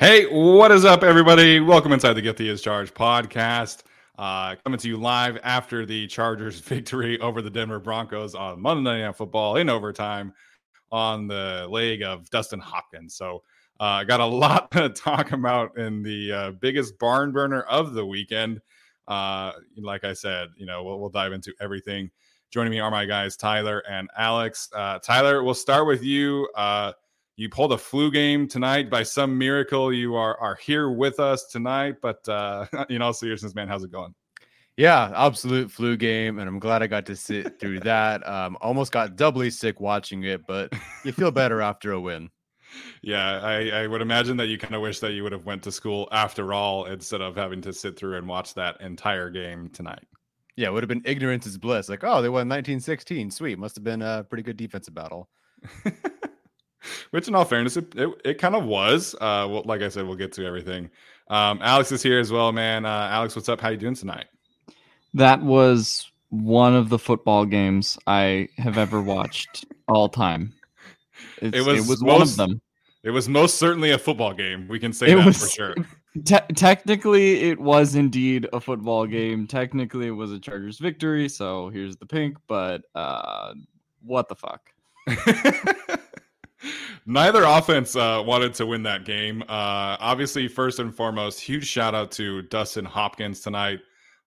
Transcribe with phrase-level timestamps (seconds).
[0.00, 1.60] Hey, what is up, everybody?
[1.60, 3.82] Welcome inside the Guilty as Charged podcast.
[4.18, 9.02] Uh, coming to you live after the Chargers' victory over the Denver Broncos on Monday
[9.02, 10.32] Night Football in overtime
[10.90, 13.14] on the leg of Dustin Hopkins.
[13.14, 13.42] So,
[13.78, 17.92] I uh, got a lot to talk about in the uh, biggest barn burner of
[17.92, 18.62] the weekend.
[19.06, 22.10] Uh, like I said, you know, we'll, we'll, dive into everything.
[22.50, 24.70] Joining me are my guys, Tyler and Alex.
[24.74, 26.48] Uh, Tyler, we'll start with you.
[26.56, 26.92] Uh,
[27.40, 29.94] you pulled a flu game tonight by some miracle.
[29.94, 31.96] You are are here with us tonight.
[32.02, 34.14] But uh, in all seriousness, man, how's it going?
[34.76, 38.28] Yeah, absolute flu game, and I'm glad I got to sit through that.
[38.28, 42.28] Um, almost got doubly sick watching it, but you feel better after a win.
[43.02, 45.62] Yeah, I, I would imagine that you kind of wish that you would have went
[45.62, 49.70] to school after all instead of having to sit through and watch that entire game
[49.70, 50.06] tonight.
[50.56, 51.88] Yeah, it would have been ignorance is bliss.
[51.88, 53.30] Like, oh, they won 1916.
[53.30, 55.30] Sweet, must have been a pretty good defensive battle.
[57.10, 59.14] Which, in all fairness, it, it, it, kind of was.
[59.14, 60.90] Uh, well, like I said, we'll get to everything.
[61.28, 62.84] Um, Alex is here as well, man.
[62.84, 63.60] Uh, Alex, what's up?
[63.60, 64.26] How you doing tonight?
[65.14, 70.54] That was one of the football games I have ever watched all time.
[71.42, 72.60] It's, it was, it was most, one of them.
[73.02, 74.68] It was most certainly a football game.
[74.68, 75.74] We can say it that was, for sure.
[76.24, 79.46] Te- technically, it was indeed a football game.
[79.46, 81.28] Technically, it was a Chargers victory.
[81.28, 82.36] So here's the pink.
[82.46, 83.54] But uh,
[84.02, 84.70] what the fuck?
[87.06, 89.42] Neither offense uh, wanted to win that game.
[89.42, 93.80] Uh, obviously, first and foremost, huge shout out to Dustin Hopkins tonight,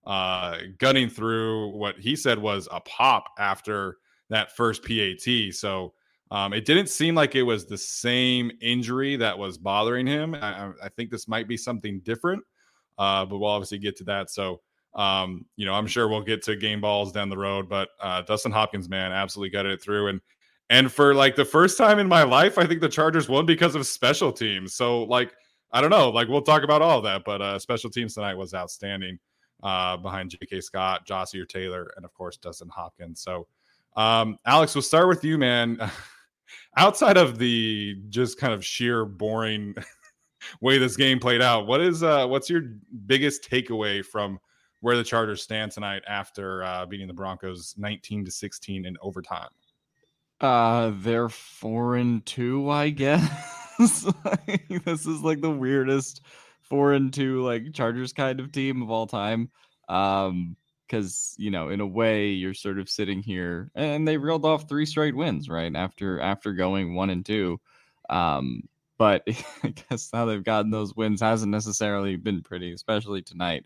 [0.06, 3.98] uh, gunning through what he said was a pop after
[4.30, 5.54] that first PAT.
[5.54, 5.94] So
[6.32, 10.34] um, it didn't seem like it was the same injury that was bothering him.
[10.34, 12.44] I, I think this might be something different,
[12.98, 14.32] uh, but we'll obviously get to that.
[14.32, 14.62] So,
[14.96, 18.24] um, you know, I'm sure we'll get to game balls down the road, but uh,
[18.24, 20.08] Dustin Hopkins, man, absolutely got it through.
[20.08, 20.22] And
[20.74, 23.76] and for like the first time in my life, I think the Chargers won because
[23.76, 24.74] of special teams.
[24.74, 25.32] So like
[25.72, 28.56] I don't know, like we'll talk about all that, but uh, special teams tonight was
[28.56, 29.20] outstanding
[29.62, 30.62] uh, behind J.K.
[30.62, 33.22] Scott, Ja'Sir Taylor, and of course Dustin Hopkins.
[33.22, 33.46] So
[33.96, 35.78] um, Alex, we'll start with you, man.
[36.78, 39.76] Outside of the just kind of sheer boring
[40.62, 42.64] way this game played out, what is uh, what's your
[43.06, 44.40] biggest takeaway from
[44.80, 49.50] where the Chargers stand tonight after uh, beating the Broncos 19 to 16 in overtime?
[50.44, 53.22] Uh, they're four and two, I guess.
[53.80, 56.22] this is like the weirdest
[56.64, 59.50] four and two like Chargers kind of team of all time.
[59.88, 64.46] Um, because you know, in a way, you're sort of sitting here, and they reeled
[64.46, 67.62] off three straight wins right after after going one and two.
[68.10, 68.64] Um,
[68.98, 69.24] but
[69.64, 73.66] I guess how they've gotten those wins hasn't necessarily been pretty, especially tonight.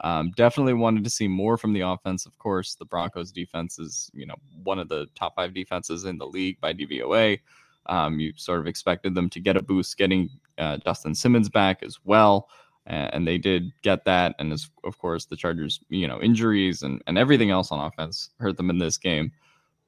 [0.00, 2.26] Um, definitely wanted to see more from the offense.
[2.26, 6.18] Of course, the Broncos defense is, you know, one of the top five defenses in
[6.18, 7.38] the league by DVOA.
[7.86, 11.82] Um, you sort of expected them to get a boost getting uh, Justin Simmons back
[11.82, 12.48] as well.
[12.86, 14.34] And they did get that.
[14.38, 18.28] And as, of course, the Chargers, you know, injuries and, and everything else on offense
[18.38, 19.32] hurt them in this game.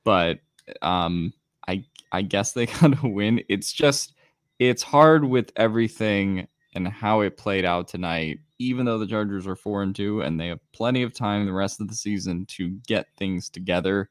[0.02, 0.38] But
[0.81, 1.35] um,
[1.69, 3.43] I I guess they got to win.
[3.49, 4.14] It's just
[4.59, 8.38] it's hard with everything and how it played out tonight.
[8.58, 11.52] Even though the Chargers are four and two and they have plenty of time the
[11.52, 14.08] rest of the season to get things together,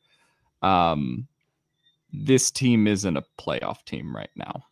[0.62, 1.28] um,
[2.12, 4.66] this team isn't a playoff team right now.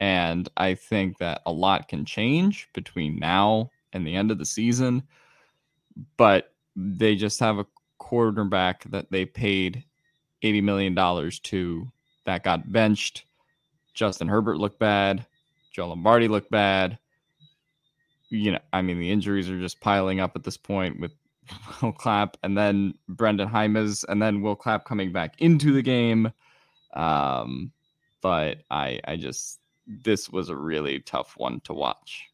[0.00, 4.44] And I think that a lot can change between now and the end of the
[4.44, 5.02] season.
[6.16, 7.66] But they just have a
[7.98, 9.84] quarterback that they paid
[10.42, 11.92] $80 million to
[12.24, 13.24] that got benched.
[13.94, 15.24] Justin Herbert looked bad.
[15.72, 16.98] Joe Lombardi looked bad.
[18.34, 21.12] You know, I mean, the injuries are just piling up at this point with
[21.82, 26.32] Will Clapp and then Brenden Jaimes and then Will Clapp coming back into the game.
[26.94, 27.72] Um,
[28.22, 32.24] but I, I just, this was a really tough one to watch.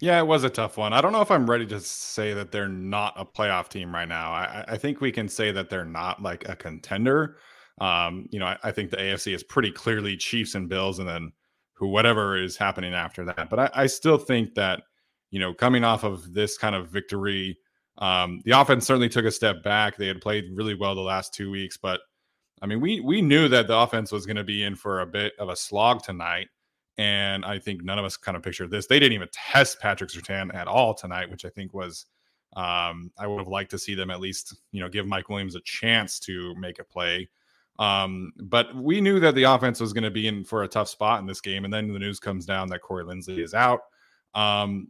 [0.00, 0.94] Yeah, it was a tough one.
[0.94, 4.08] I don't know if I'm ready to say that they're not a playoff team right
[4.08, 4.32] now.
[4.32, 7.36] I, I think we can say that they're not like a contender.
[7.80, 11.08] Um, you know, I, I, think the AFC is pretty clearly Chiefs and Bills, and
[11.08, 11.32] then
[11.80, 13.48] who whatever is happening after that.
[13.48, 14.82] But I, I still think that
[15.30, 17.58] you know, coming off of this kind of victory,
[17.98, 19.96] um, the offense certainly took a step back.
[19.96, 22.00] They had played really well the last two weeks, but
[22.62, 25.06] I mean, we we knew that the offense was going to be in for a
[25.06, 26.48] bit of a slog tonight,
[26.98, 28.86] and I think none of us kind of pictured this.
[28.86, 32.06] They didn't even test Patrick Surtain at all tonight, which I think was
[32.56, 35.54] um, I would have liked to see them at least you know give Mike Williams
[35.54, 37.28] a chance to make a play.
[37.80, 40.88] Um, but we knew that the offense was going to be in for a tough
[40.88, 43.80] spot in this game, and then the news comes down that Corey Linsley is out.
[44.34, 44.88] Um,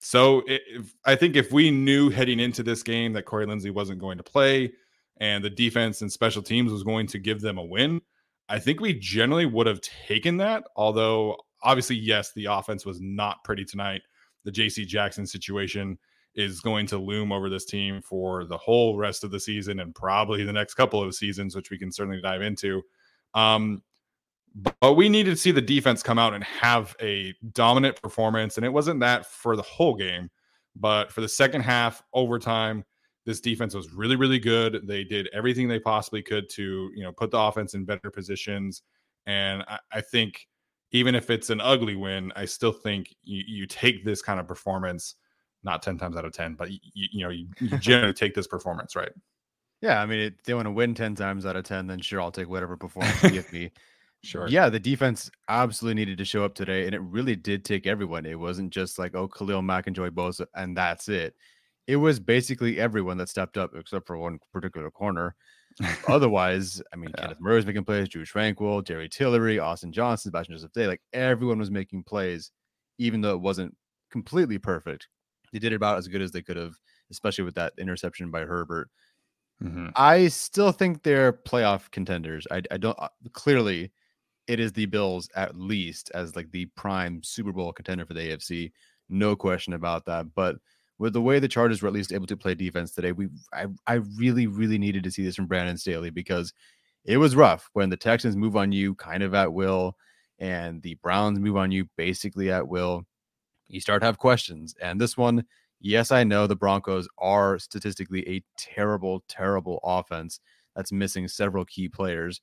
[0.00, 4.00] so if, I think if we knew heading into this game that Corey Linsley wasn't
[4.00, 4.72] going to play
[5.18, 8.02] and the defense and special teams was going to give them a win,
[8.48, 10.64] I think we generally would have taken that.
[10.74, 14.02] Although obviously, yes, the offense was not pretty tonight.
[14.44, 15.96] The JC Jackson situation
[16.34, 19.94] is going to loom over this team for the whole rest of the season and
[19.94, 22.82] probably the next couple of seasons, which we can certainly dive into.
[23.34, 23.82] Um,
[24.80, 28.56] but we needed to see the defense come out and have a dominant performance.
[28.56, 30.30] And it wasn't that for the whole game,
[30.76, 32.84] but for the second half, overtime,
[33.24, 34.86] this defense was really, really good.
[34.86, 38.82] They did everything they possibly could to, you know, put the offense in better positions.
[39.26, 40.46] And I, I think
[40.90, 44.48] even if it's an ugly win, I still think you, you take this kind of
[44.48, 45.14] performance
[45.64, 48.46] not 10 times out of 10, but you, you know, you, you generally take this
[48.46, 49.12] performance, right?
[49.80, 50.00] Yeah.
[50.00, 52.30] I mean, if they want to win 10 times out of 10, then sure, I'll
[52.30, 53.70] take whatever performance you give me.
[54.24, 54.46] Sure.
[54.46, 58.24] Yeah, the defense absolutely needed to show up today, and it really did take everyone.
[58.24, 61.34] It wasn't just like, oh, Khalil Mack and Joey Bosa, and that's it.
[61.88, 65.34] It was basically everyone that stepped up except for one particular corner.
[66.08, 67.22] Otherwise, I mean, yeah.
[67.22, 70.86] Kenneth Murray was making plays, Drew Tranquill, Jerry Tillery, Austin Johnson, Sebastian Joseph Day.
[70.86, 72.52] Like everyone was making plays,
[72.98, 73.74] even though it wasn't
[74.12, 75.08] completely perfect
[75.52, 76.74] they did about as good as they could have,
[77.10, 78.88] especially with that interception by Herbert.
[79.62, 79.88] Mm-hmm.
[79.94, 82.46] I still think they're playoff contenders.
[82.50, 83.92] I, I don't uh, clearly
[84.48, 88.20] it is the Bills at least as like the prime Super Bowl contender for the
[88.20, 88.72] AFC.
[89.08, 90.34] No question about that.
[90.34, 90.56] But
[90.98, 93.66] with the way the Chargers were at least able to play defense today, we I,
[93.86, 96.52] I really, really needed to see this from Brandon Staley because
[97.04, 99.96] it was rough when the Texans move on you kind of at will
[100.38, 103.06] and the Browns move on you basically at will
[103.72, 104.74] you start to have questions.
[104.80, 105.44] And this one,
[105.80, 110.40] yes, I know the Broncos are statistically a terrible, terrible offense
[110.76, 112.40] that's missing several key players.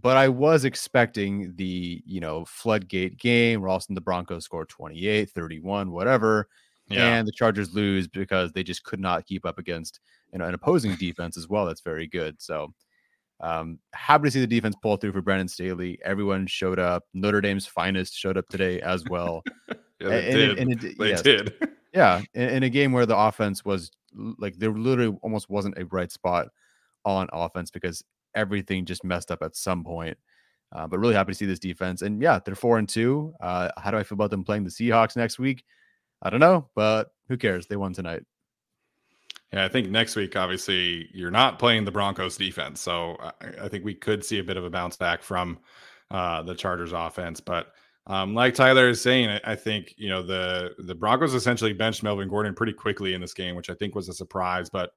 [0.00, 4.00] But I was expecting the, you know, floodgate game where all of a sudden the
[4.00, 6.48] Broncos score 28, 31, whatever.
[6.88, 7.16] Yeah.
[7.16, 10.00] And the Chargers lose because they just could not keep up against
[10.32, 11.66] you know, an opposing defense as well.
[11.66, 12.40] That's very good.
[12.40, 12.72] So
[13.40, 15.98] um, happy to see the defense pull through for Brandon Staley.
[16.04, 17.04] Everyone showed up.
[17.14, 19.42] Notre Dame's finest showed up today as well.
[20.00, 20.58] Yeah, they and, did.
[20.58, 21.22] And it, they yes.
[21.22, 21.54] did.
[21.94, 23.90] yeah, in, in, a game where the offense was
[24.38, 26.48] like there literally almost wasn't a bright spot
[27.04, 28.04] on offense because
[28.34, 30.16] everything just messed up at some point.
[30.72, 32.02] Uh, but really happy to see this defense.
[32.02, 33.34] And yeah, they're four and two.
[33.40, 35.64] Uh, how do I feel about them playing the Seahawks next week?
[36.22, 37.66] I don't know, but who cares?
[37.66, 38.22] They won tonight.
[39.52, 42.80] Yeah, I think next week, obviously, you're not playing the Broncos defense.
[42.80, 45.58] So I, I think we could see a bit of a bounce back from
[46.10, 47.40] uh, the Chargers offense.
[47.40, 47.72] But
[48.10, 52.02] um, like Tyler is saying, I, I, think, you know, the, the Broncos essentially benched
[52.02, 54.68] Melvin Gordon pretty quickly in this game, which I think was a surprise.
[54.68, 54.90] But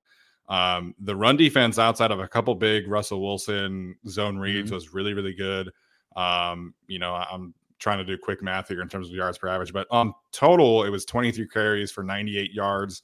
[0.49, 4.73] um, the run defense outside of a couple big Russell Wilson zone reads mm-hmm.
[4.73, 5.69] was really, really good.
[6.15, 9.47] Um, you know, I'm trying to do quick math here in terms of yards per
[9.47, 13.03] average, but on total, it was 23 carries for 98 yards,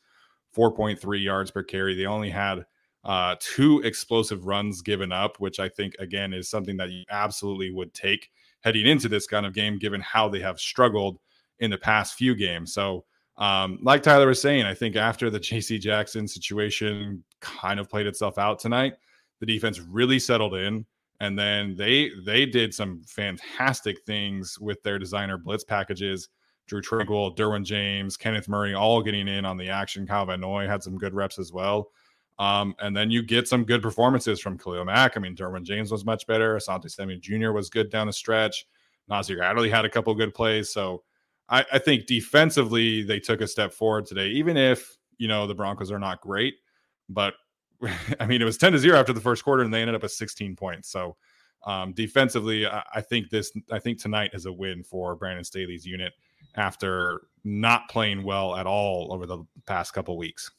[0.58, 1.94] 4.3 yards per carry.
[1.94, 2.66] They only had
[3.04, 7.70] uh, two explosive runs given up, which I think, again, is something that you absolutely
[7.70, 11.20] would take heading into this kind of game, given how they have struggled
[11.60, 12.74] in the past few games.
[12.74, 13.06] So,
[13.38, 18.08] um, like Tyler was saying, I think after the JC Jackson situation kind of played
[18.08, 18.94] itself out tonight,
[19.39, 20.86] the defense really settled in.
[21.22, 26.30] And then they they did some fantastic things with their designer blitz packages.
[26.68, 30.06] Drew Tranquill, Derwin James, Kenneth Murray, all getting in on the action.
[30.06, 31.89] Kyle Van Noy had some good reps as well.
[32.39, 35.17] Um, and then you get some good performances from Khalil Mack.
[35.17, 36.55] I mean, Derwin James was much better.
[36.55, 37.51] Asante Samuel Jr.
[37.51, 38.65] was good down the stretch.
[39.10, 40.69] Nasir Adderley had a couple good plays.
[40.69, 41.03] So
[41.50, 45.55] I, I, think defensively they took a step forward today, even if you know the
[45.55, 46.55] Broncos are not great.
[47.10, 47.34] But
[48.19, 50.03] I mean, it was 10 to 0 after the first quarter, and they ended up
[50.03, 50.89] at 16 points.
[50.89, 51.17] So
[51.65, 55.86] um, defensively, I, I think this I think tonight is a win for Brandon Staley's
[55.86, 56.13] unit
[56.55, 60.51] after not playing well at all over the past couple weeks.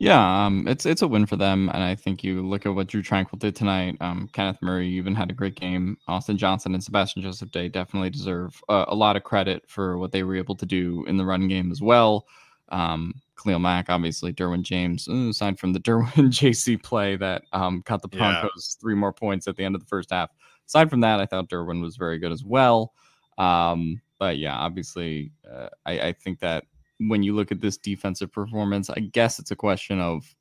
[0.00, 2.86] Yeah, um, it's it's a win for them, and I think you look at what
[2.86, 3.98] Drew Tranquill did tonight.
[4.00, 5.98] Um, Kenneth Murray even had a great game.
[6.08, 10.10] Austin Johnson and Sebastian Joseph Day definitely deserve uh, a lot of credit for what
[10.10, 12.26] they were able to do in the run game as well.
[12.70, 18.00] Um, Khalil Mack, obviously, Derwin James, aside from the Derwin JC play that um, got
[18.00, 18.80] the Broncos yeah.
[18.80, 20.30] three more points at the end of the first half.
[20.66, 22.94] Aside from that, I thought Derwin was very good as well.
[23.36, 26.64] Um, but yeah, obviously, uh, I, I think that
[27.08, 30.34] when you look at this defensive performance, I guess it's a question of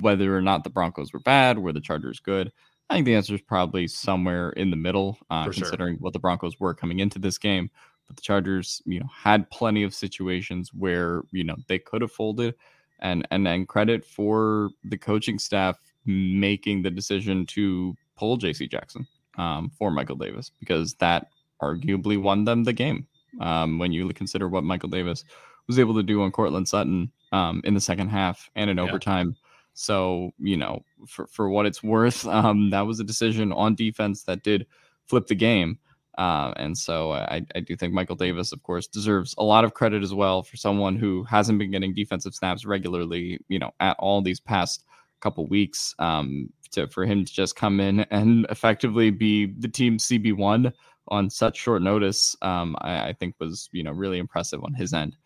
[0.00, 2.52] whether or not the Broncos were bad, were the Chargers good.
[2.90, 6.00] I think the answer is probably somewhere in the middle, uh, considering sure.
[6.00, 7.70] what the Broncos were coming into this game.
[8.06, 12.12] But the Chargers, you know, had plenty of situations where you know they could have
[12.12, 12.54] folded,
[13.00, 18.66] and and and credit for the coaching staff making the decision to pull J.C.
[18.66, 19.06] Jackson
[19.38, 21.28] um, for Michael Davis because that
[21.62, 23.06] arguably won them the game.
[23.40, 25.24] Um, when you consider what Michael Davis
[25.68, 28.82] was able to do on Courtland Sutton um, in the second half and in yeah.
[28.82, 29.36] overtime.
[29.74, 34.24] So, you know, for, for what it's worth, um, that was a decision on defense
[34.24, 34.66] that did
[35.06, 35.78] flip the game.
[36.18, 39.72] Uh, and so I, I do think Michael Davis, of course, deserves a lot of
[39.72, 43.96] credit as well for someone who hasn't been getting defensive snaps regularly, you know, at
[43.98, 44.84] all these past
[45.20, 45.94] couple weeks.
[45.98, 50.72] Um, to for him to just come in and effectively be the team CB one
[51.08, 54.92] on such short notice, um, I, I think was you know really impressive on his
[54.92, 55.16] end.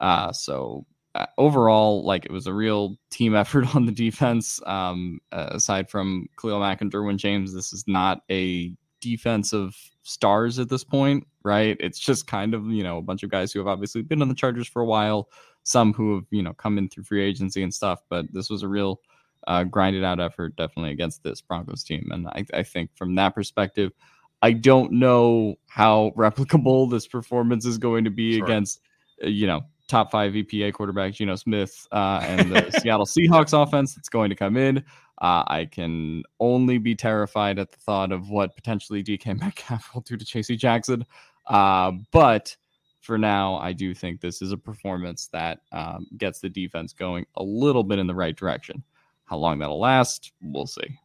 [0.00, 4.60] Uh, so uh, overall, like it was a real team effort on the defense.
[4.66, 9.76] Um, uh, aside from Khalil Mack and Derwin James, this is not a defense of
[10.02, 11.76] stars at this point, right?
[11.80, 14.28] It's just kind of you know a bunch of guys who have obviously been on
[14.28, 15.28] the Chargers for a while,
[15.64, 18.00] some who have you know come in through free agency and stuff.
[18.08, 19.00] But this was a real
[19.46, 23.34] uh, grinded out effort, definitely against this Broncos team, and I, I think from that
[23.34, 23.92] perspective.
[24.40, 28.44] I don't know how replicable this performance is going to be sure.
[28.44, 28.80] against,
[29.24, 33.94] uh, you know, top five EPA quarterback Geno Smith uh, and the Seattle Seahawks offense
[33.94, 34.78] that's going to come in.
[35.20, 40.02] Uh, I can only be terrified at the thought of what potentially DK Metcalf will
[40.02, 41.04] do to JC Jackson.
[41.46, 42.56] Uh, but
[43.00, 47.26] for now, I do think this is a performance that um, gets the defense going
[47.36, 48.84] a little bit in the right direction.
[49.24, 50.98] How long that'll last, we'll see.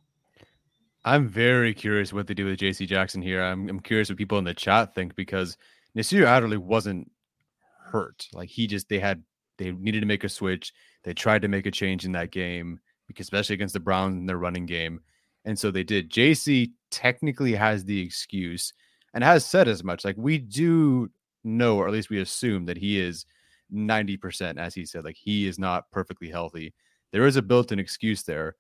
[1.05, 3.41] I'm very curious what they do with JC Jackson here.
[3.41, 5.57] I'm, I'm curious what people in the chat think because
[5.95, 7.11] Nasir Adderley wasn't
[7.93, 8.27] hurt.
[8.33, 9.23] Like he just they had
[9.57, 10.73] they needed to make a switch.
[11.03, 14.25] They tried to make a change in that game because especially against the Browns in
[14.25, 14.99] their running game.
[15.45, 16.11] And so they did.
[16.11, 18.73] JC technically has the excuse
[19.13, 20.03] and has said as much.
[20.03, 21.09] Like we do
[21.43, 23.25] know, or at least we assume that he is
[23.71, 26.73] 90%, as he said, like he is not perfectly healthy.
[27.11, 28.55] There is a built-in excuse there.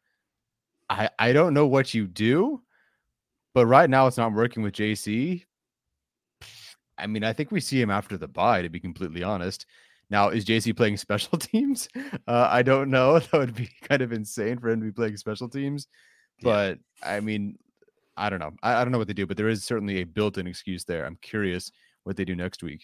[0.89, 2.61] I, I don't know what you do,
[3.53, 5.45] but right now it's not working with JC.
[7.03, 9.65] I mean, I think we see him after the bye, to be completely honest.
[10.09, 11.89] Now, is JC playing special teams?
[12.27, 13.19] Uh, I don't know.
[13.31, 15.87] That would be kind of insane for him to be playing special teams.
[16.41, 17.15] But yeah.
[17.15, 17.57] I mean,
[18.15, 18.51] I don't know.
[18.63, 20.85] I, I don't know what they do, but there is certainly a built in excuse
[20.85, 21.05] there.
[21.05, 21.71] I'm curious
[22.03, 22.83] what they do next week.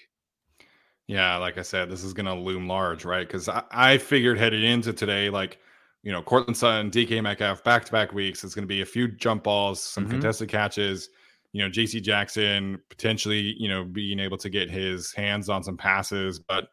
[1.08, 3.26] Yeah, like I said, this is going to loom large, right?
[3.26, 5.58] Because I, I, figured headed into today, like,
[6.04, 8.44] you know, Courtland Sutton, DK Metcalf, back to back weeks.
[8.44, 10.12] It's going to be a few jump balls, some mm-hmm.
[10.12, 11.10] contested catches
[11.52, 15.78] you know, JC Jackson potentially, you know, being able to get his hands on some
[15.78, 16.68] passes, but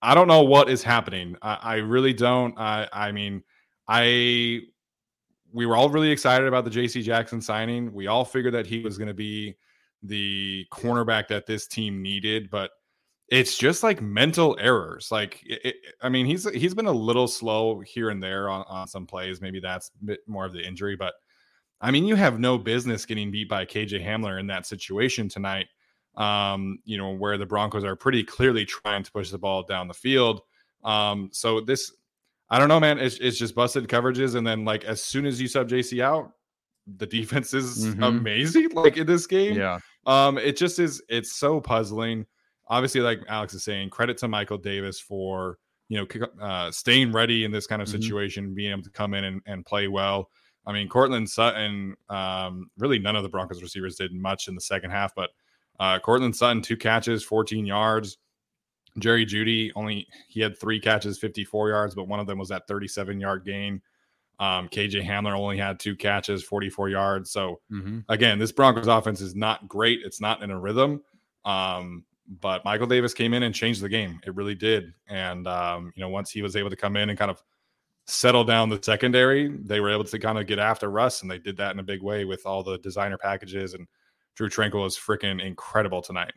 [0.00, 1.36] I don't know what is happening.
[1.42, 2.58] I, I really don't.
[2.58, 3.42] I, I mean,
[3.88, 4.60] I
[5.52, 7.92] we were all really excited about the JC Jackson signing.
[7.92, 9.56] We all figured that he was going to be
[10.02, 12.70] the cornerback that this team needed, but
[13.28, 15.08] it's just like mental errors.
[15.10, 18.64] Like, it, it, I mean, he's he's been a little slow here and there on,
[18.68, 19.40] on some plays.
[19.40, 21.14] Maybe that's a bit more of the injury, but
[21.80, 25.66] I mean, you have no business getting beat by KJ Hamler in that situation tonight.
[26.16, 29.88] um, you know, where the Broncos are pretty clearly trying to push the ball down
[29.88, 30.42] the field.
[30.84, 31.90] Um, so this,
[32.50, 33.00] I don't know, man.
[33.00, 36.30] It's, it's just busted coverages, and then like as soon as you sub JC out,
[36.98, 38.02] the defense is Mhm.
[38.20, 38.68] amazing.
[38.74, 39.80] Like in this game, Yeah.
[40.06, 41.02] um, it just is.
[41.08, 42.26] It's so puzzling.
[42.68, 47.42] Obviously, like Alex is saying, credit to Michael Davis for you know uh, staying ready
[47.44, 47.92] in this kind of Mhm.
[47.92, 50.30] situation, being able to come in and, and play well.
[50.66, 54.60] I mean, Courtland Sutton, um, really none of the Broncos receivers did much in the
[54.60, 55.30] second half, but
[55.80, 58.18] uh, Courtland Sutton two catches, 14 yards.
[58.98, 62.66] Jerry Jeudy only he had three catches, 54 yards, but one of them was that
[62.68, 63.82] 37 yard gain.
[64.40, 67.30] Um, KJ Hamler only had two catches, 44 yards.
[67.30, 70.00] So hmm again, this Broncos offense is not great.
[70.04, 71.02] It's not in a rhythm.
[71.44, 72.04] Um,
[72.40, 74.18] but Michael Davis came in and changed the game.
[74.26, 74.94] It really did.
[75.08, 77.42] And um, you know, once he was able to come in and kind of
[78.06, 81.38] settle down the secondary, they were able to kind of get after Russ, and they
[81.38, 83.74] did that in a big way with all the designer packages.
[83.74, 83.86] And
[84.36, 86.32] Drew Tranquill was freaking incredible tonight.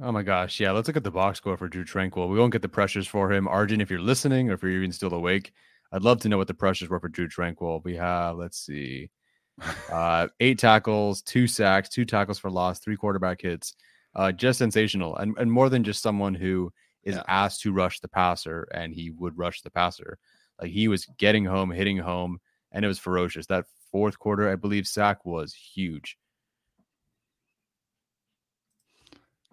[0.00, 0.60] Oh my gosh.
[0.60, 0.72] Yeah.
[0.72, 2.28] Let's look at the box score for Drew Tranquill.
[2.28, 3.48] We won't get the pressures for him.
[3.48, 5.52] Arjun, if you're listening or if you're even still awake,
[5.90, 7.82] I'd love to know what the pressures were for Drew Tranquill.
[7.82, 9.10] We have, let's see,
[9.90, 13.74] uh, eight tackles, two sacks, two tackles for loss, three quarterback hits.
[14.14, 15.16] Uh, just sensational.
[15.16, 17.22] And, and more than just someone who is Yeah.
[17.28, 20.18] asked to rush the passer and he would rush the passer.
[20.60, 22.38] Like he was getting home, hitting home,
[22.72, 23.46] and it was ferocious.
[23.46, 26.16] That fourth quarter, I believe, sack was huge.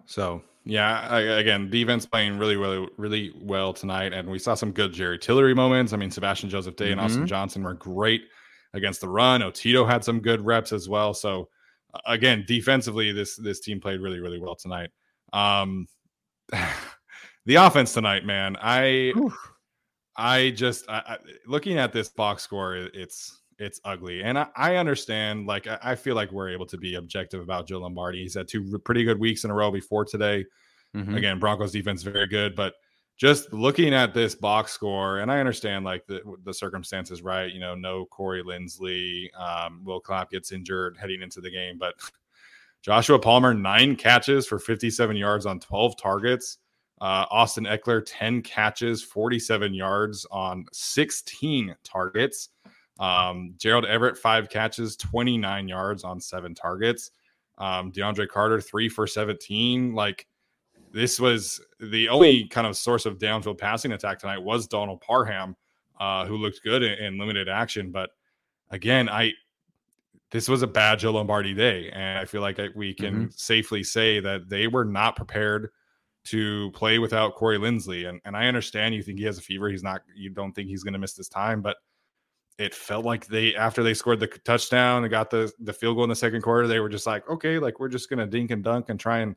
[0.06, 4.72] So yeah, I, again, defense playing really, really, really well tonight, and we saw some
[4.72, 5.92] good Jerry Tillery moments.
[5.92, 8.22] I mean, Sebastian Joseph Day and Austin Johnson were great
[8.72, 9.42] against the run.
[9.42, 11.14] Otito had some good reps as well.
[11.14, 11.48] So
[12.06, 14.90] again, defensively, this this team played really, really well tonight.
[15.32, 15.86] Um,
[17.46, 19.12] the offense tonight, man, I,
[20.16, 24.76] I just I, I, looking at this box score, it's it's ugly, and I, I
[24.76, 25.46] understand.
[25.46, 28.22] Like I, I feel like we're able to be objective about Joe Lombardi.
[28.22, 30.44] He's had two pretty good weeks in a row before today.
[30.94, 31.16] Mhm.
[31.16, 32.74] Again, Broncos defense very good, but
[33.16, 37.52] just looking at this box score, and I understand like the the circumstances, right?
[37.52, 41.94] You know, no Corey Linsley, um, Will Clapp gets injured heading into the game, but
[42.82, 46.58] Joshua Palmer nine catches for 57 yards on 12 targets.
[47.00, 52.50] Uh, Austin Ekeler 10 catches, 47 yards on 16 targets.
[53.00, 57.10] Um, Gerald Everett five catches, 29 yards on seven targets.
[57.58, 59.94] Um, DeAndre Carter three for 17.
[59.94, 60.26] Like
[60.92, 65.56] this was the only kind of source of downfield passing attack tonight was Donald Parham,
[65.98, 67.90] uh, who looked good in, in limited action.
[67.90, 68.10] But
[68.70, 69.32] again, I
[70.30, 73.84] this was a bad Joe Lombardi day, and I feel like I, we can safely
[73.84, 75.70] say that they were not prepared
[76.24, 78.08] to play without Corey Linsley.
[78.08, 79.68] And and I understand you think he has a fever.
[79.68, 80.02] He's not.
[80.14, 81.76] You don't think he's going to miss this time, but
[82.58, 86.04] it felt like they after they scored the touchdown and got the the field goal
[86.04, 88.50] in the second quarter, they were just like, okay, like we're just going to dink
[88.50, 89.36] and dunk and try and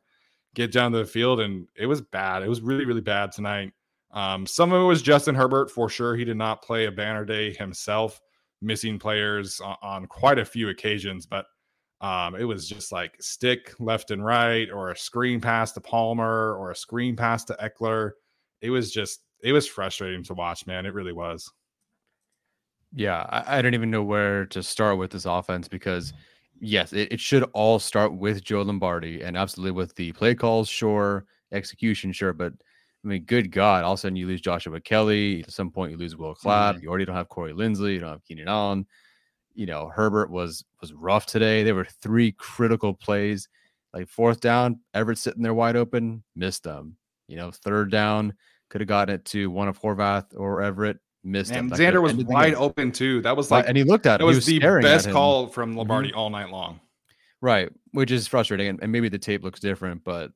[0.54, 1.40] get down to the field.
[1.40, 2.42] And it was bad.
[2.42, 3.72] It was really really bad tonight.
[4.10, 6.16] Um, some of it was Justin Herbert for sure.
[6.16, 8.20] He did not play a banner day himself,
[8.62, 11.44] missing players on, on quite a few occasions, but
[12.00, 16.54] um, it was just like stick left and right, or a screen pass to Palmer,
[16.54, 18.12] or a screen pass to Ekeler.
[18.60, 20.86] It was just, it was frustrating to watch, man.
[20.86, 21.50] It really was.
[22.94, 26.12] Yeah, I, I don't even know where to start with this offense because,
[26.60, 30.68] yes, it, it should all start with Joe Lombardi and absolutely with the play calls,
[30.68, 32.32] sure, execution, sure.
[32.32, 32.54] But
[33.04, 35.42] I mean, good God, all of a sudden you lose Joshua Kelley.
[35.42, 36.82] At some point, you lose Will Clapp.
[36.82, 37.94] You already don't have Corey Linsley.
[37.94, 38.86] You don't have Keenan Allen.
[39.58, 41.64] You know, Herbert was was rough today.
[41.64, 43.48] There were three critical plays,
[43.92, 46.96] like fourth down, Everett sitting there wide open, missed them.
[47.26, 48.34] You know, third down,
[48.70, 51.50] could have gotten it to one of Horvath or Everett, missed.
[51.50, 52.62] And Zander was wide game.
[52.62, 53.20] open too.
[53.22, 54.30] That was like, and he looked at that him.
[54.30, 55.78] He was, the best call from mm-hmm.
[55.78, 56.80] Lombardi all night long.
[57.40, 57.68] right?
[57.90, 60.30] Which is frustrating, and, and maybe the tape looks different, but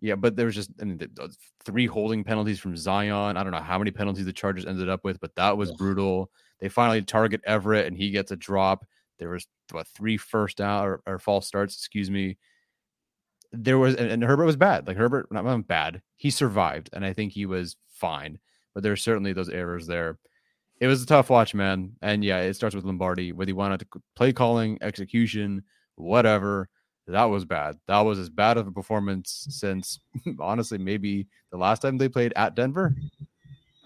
[0.00, 1.34] yeah, but there was just I mean, the,
[1.64, 3.36] three holding penalties from Zion.
[3.36, 5.78] I don't know how many penalties the Chargers ended up with, but that was Ugh.
[5.78, 6.30] brutal.
[6.60, 8.86] They finally target Everett, and he gets a drop.
[9.18, 12.38] There was what three first down or, or false starts, excuse me.
[13.52, 14.86] There was and, and Herbert was bad.
[14.86, 16.02] Like Herbert, not, not bad.
[16.16, 18.38] He survived, and I think he was fine.
[18.74, 20.18] But there's certainly those errors there.
[20.80, 21.92] It was a tough watch, man.
[22.00, 25.62] And yeah, it starts with Lombardi, whether he wanted to play calling, execution,
[25.96, 26.68] whatever.
[27.06, 27.76] That was bad.
[27.88, 29.98] That was as bad of a performance since
[30.40, 32.94] honestly, maybe the last time they played at Denver.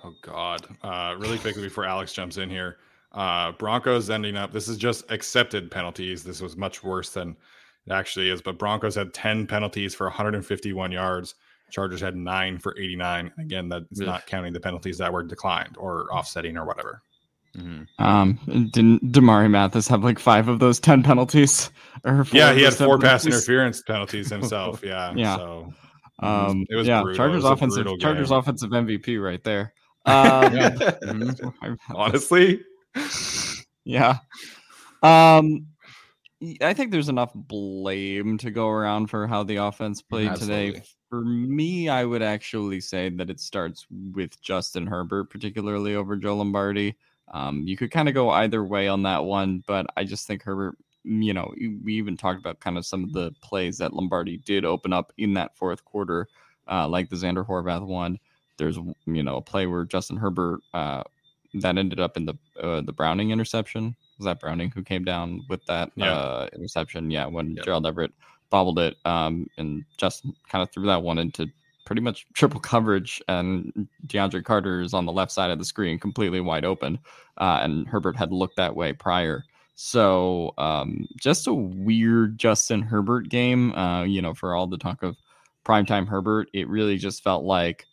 [0.04, 0.66] Oh God!
[0.82, 2.76] Uh, really quickly before Alex jumps in here,
[3.12, 4.52] uh, Broncos ending up.
[4.52, 6.22] This is just accepted penalties.
[6.22, 7.36] This was much worse than
[7.86, 8.42] it actually is.
[8.42, 11.34] But Broncos had ten penalties for 151 yards.
[11.70, 13.32] Chargers had nine for 89.
[13.38, 14.06] Again, that's Ugh.
[14.06, 17.02] not counting the penalties that were declined or offsetting or whatever.
[17.56, 18.04] Mm-hmm.
[18.04, 18.38] Um,
[18.72, 21.70] didn't Damarri Mathis have like five of those ten penalties?
[22.04, 24.82] Or yeah, he had four pass interference penalties himself.
[24.84, 25.36] Yeah, yeah.
[25.36, 25.72] So
[26.18, 27.02] um, it was yeah.
[27.02, 27.16] Brutal.
[27.16, 28.38] Chargers offensive Chargers game.
[28.38, 29.72] offensive MVP right there.
[30.06, 30.70] Um, yeah.
[30.70, 31.74] Mm-hmm.
[31.94, 32.62] Honestly,
[33.84, 34.18] yeah.
[35.02, 35.66] Um,
[36.60, 40.72] I think there's enough blame to go around for how the offense played Absolutely.
[40.72, 40.86] today.
[41.08, 46.36] For me, I would actually say that it starts with Justin Herbert, particularly over Joe
[46.36, 46.96] Lombardi.
[47.32, 50.42] Um, you could kind of go either way on that one, but I just think
[50.42, 54.38] Herbert, you know, we even talked about kind of some of the plays that Lombardi
[54.38, 56.28] did open up in that fourth quarter,
[56.70, 58.18] uh, like the Zander Horvath one.
[58.56, 61.02] There's, you know, a play where Justin Herbert uh,
[61.54, 63.96] that ended up in the uh, the Browning interception.
[64.18, 66.12] Was that Browning who came down with that yeah.
[66.12, 67.10] uh, interception?
[67.10, 67.64] Yeah, when yep.
[67.64, 68.12] Gerald Everett
[68.50, 71.48] bobbled it, um, and Justin kind of threw that one into
[71.86, 75.98] pretty much triple coverage, and DeAndre Carter is on the left side of the screen,
[75.98, 76.98] completely wide open,
[77.38, 79.44] uh, and Herbert had looked that way prior.
[79.76, 83.74] So um, just a weird Justin Herbert game.
[83.74, 85.16] Uh, you know, for all the talk of
[85.64, 87.86] primetime Herbert, it really just felt like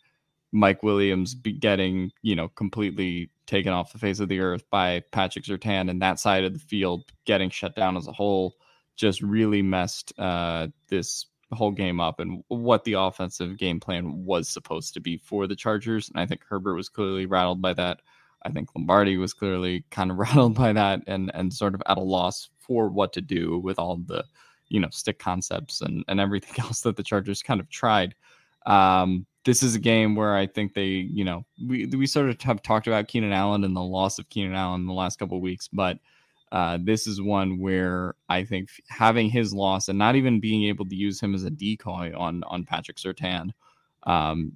[0.52, 5.44] Mike Williams getting, you know, completely taken off the face of the earth by Patrick
[5.44, 8.54] Surtain and that side of the field getting shut down as a whole
[8.94, 14.48] just really messed uh, this whole game up and what the offensive game plan was
[14.48, 16.08] supposed to be for the Chargers.
[16.08, 18.00] And I think Herbert was clearly rattled by that.
[18.44, 21.98] I think Lombardi was clearly kind of rattled by that and and sort of at
[21.98, 24.24] a loss for what to do with all the,
[24.68, 28.14] you know, stick concepts and, and everything else that the Chargers kind of tried.
[28.66, 32.40] Um, this is a game where I think they, you know, we we sort of
[32.42, 35.36] have talked about Keenan Allen and the loss of Keenan Allen in the last couple
[35.36, 35.98] of weeks, but
[36.52, 40.86] uh, this is one where I think having his loss and not even being able
[40.86, 43.50] to use him as a decoy on on Patrick Surtain,
[44.04, 44.52] um,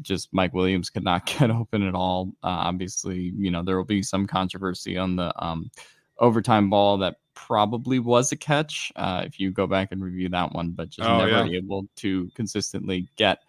[0.00, 2.32] just Mike Williams could not get open at all.
[2.42, 5.70] Uh, obviously, you know there will be some controversy on the um,
[6.18, 10.52] overtime ball that probably was a catch uh, if you go back and review that
[10.52, 11.58] one, but just oh, never yeah.
[11.58, 13.40] able to consistently get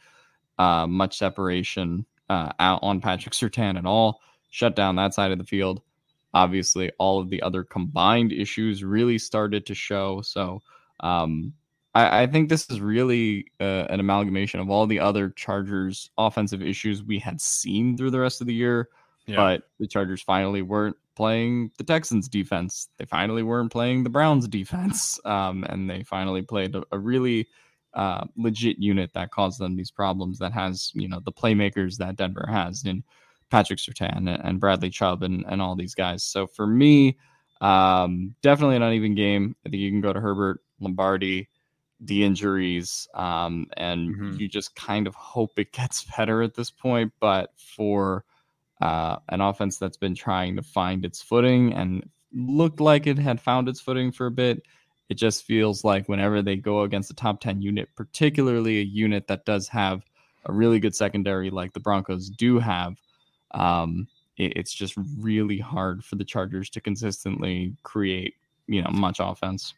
[0.57, 4.21] uh, much separation uh, out on Patrick Surtain at all.
[4.49, 5.81] Shut down that side of the field.
[6.33, 10.21] Obviously, all of the other combined issues really started to show.
[10.21, 10.61] So,
[10.99, 11.53] um,
[11.93, 16.61] I, I, think this is really uh, an amalgamation of all the other Chargers offensive
[16.61, 18.89] issues we had seen through the rest of the year.
[19.27, 19.37] Yeah.
[19.37, 22.89] But the Chargers finally weren't playing the Texans defense.
[22.97, 25.19] They finally weren't playing the Browns defense.
[25.25, 27.47] Um, and they finally played a, a really
[27.95, 32.17] uh, legit unit that caused them these problems that has, you know, the playmakers that
[32.17, 33.03] Denver has in
[33.49, 36.23] Patrick Surtain and Bradley Chubb and, and all these guys.
[36.23, 37.17] So for me,
[37.61, 39.55] um, definitely an uneven game.
[39.65, 41.49] I think you can go to Herbert, Lombardi,
[42.01, 44.35] the injuries, um, and mm-hmm.
[44.39, 47.13] you just kind of hope it gets better at this point.
[47.19, 48.25] But for
[48.81, 53.39] uh, an offense that's been trying to find its footing and looked like it had
[53.39, 54.63] found its footing for a bit,
[55.09, 59.27] it just feels like whenever they go against a top 10 unit, particularly a unit
[59.27, 60.03] that does have
[60.45, 62.95] a really good secondary like the Broncos do have,
[63.51, 68.35] um, it, it's just really hard for the Chargers to consistently create,
[68.67, 69.73] you know, much offense.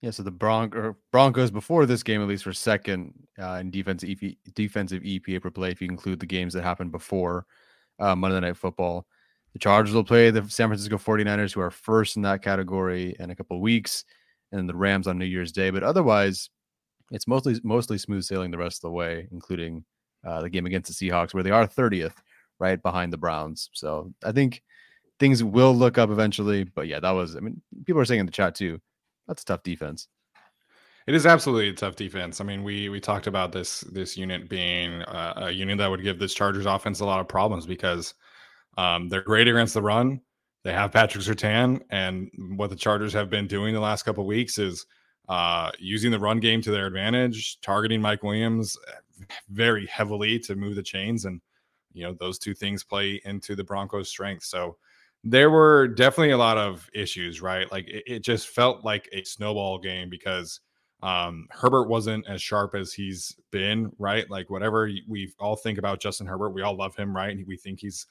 [0.00, 4.10] Yeah, so the Bron- Broncos before this game at least were second uh, in defensive
[4.10, 7.46] EP, defensive EPA per play if you include the games that happened before
[7.98, 9.06] uh, Monday Night Football.
[9.52, 13.30] The Chargers will play the San Francisco 49ers, who are first in that category in
[13.30, 14.04] a couple weeks,
[14.52, 15.70] and the Rams on New Year's Day.
[15.70, 16.50] But otherwise,
[17.10, 19.84] it's mostly mostly smooth sailing the rest of the way, including
[20.26, 22.14] uh, the game against the Seahawks, where they are 30th,
[22.58, 23.70] right behind the Browns.
[23.72, 24.62] So I think
[25.18, 26.64] things will look up eventually.
[26.64, 28.80] But yeah, that was, I mean, people are saying in the chat too,
[29.26, 30.08] that's a tough defense.
[31.06, 32.40] It is absolutely a tough defense.
[32.40, 36.02] I mean, we we talked about this this unit being uh, a unit that would
[36.02, 38.12] give this Chargers offense a lot of problems because
[38.78, 40.20] um, they're great against the run.
[40.62, 44.56] They have Patrick Surtain, and what the Chargers have been doing the last couple weeks
[44.56, 44.86] is
[45.28, 48.76] uh, using the run game to their advantage, targeting Mike Williams
[49.50, 51.40] very heavily to move the chains, and
[51.92, 54.44] you know those two things play into the Broncos' strength.
[54.44, 54.76] So
[55.24, 57.70] there were definitely a lot of issues, right?
[57.72, 60.60] Like it, it just felt like a snowball game because
[61.02, 64.30] um, Herbert wasn't as sharp as he's been, right?
[64.30, 67.36] Like whatever we all think about Justin Herbert, we all love him, right?
[67.44, 68.06] We think he's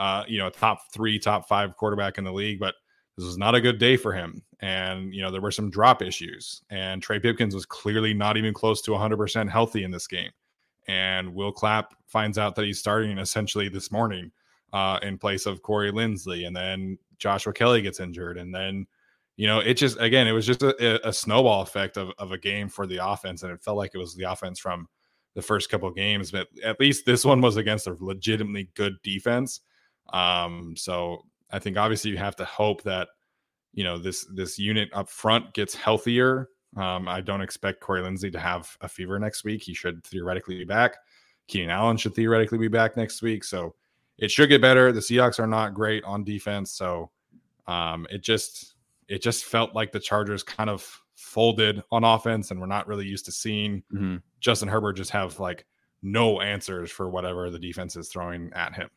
[0.00, 2.74] uh, you know, a top three, top five quarterback in the league, but
[3.18, 4.42] this was not a good day for him.
[4.60, 6.62] And, you know, there were some drop issues.
[6.70, 10.30] And Trey Pipkins was clearly not even close to 100% healthy in this game.
[10.88, 14.32] And Will Clapp finds out that he's starting essentially this morning
[14.72, 16.46] uh, in place of Corey Linsley.
[16.46, 18.38] And then Joshua Kelley gets injured.
[18.38, 18.86] And then,
[19.36, 22.38] you know, it just, again, it was just a, a snowball effect of, of a
[22.38, 23.42] game for the offense.
[23.42, 24.88] And it felt like it was the offense from
[25.34, 26.30] the first couple games.
[26.30, 29.60] But at least this one was against a legitimately good defense
[30.12, 33.08] Um, so I think obviously you have to hope that
[33.72, 36.48] you know this this unit up front gets healthier.
[36.76, 39.62] Um, I don't expect Corey Linsley to have a fever next week.
[39.62, 40.96] He should theoretically be back.
[41.48, 43.42] Keenan Allen should theoretically be back next week.
[43.42, 43.74] So
[44.18, 44.92] it should get better.
[44.92, 47.10] The Seahawks are not great on defense, so
[47.66, 48.74] um, it just
[49.08, 53.06] it just felt like the Chargers kind of folded on offense, and we're not really
[53.06, 54.16] used to seeing mm-hmm.
[54.40, 55.66] Justin Herbert just have like
[56.02, 58.88] no answers for whatever the defense is throwing at him.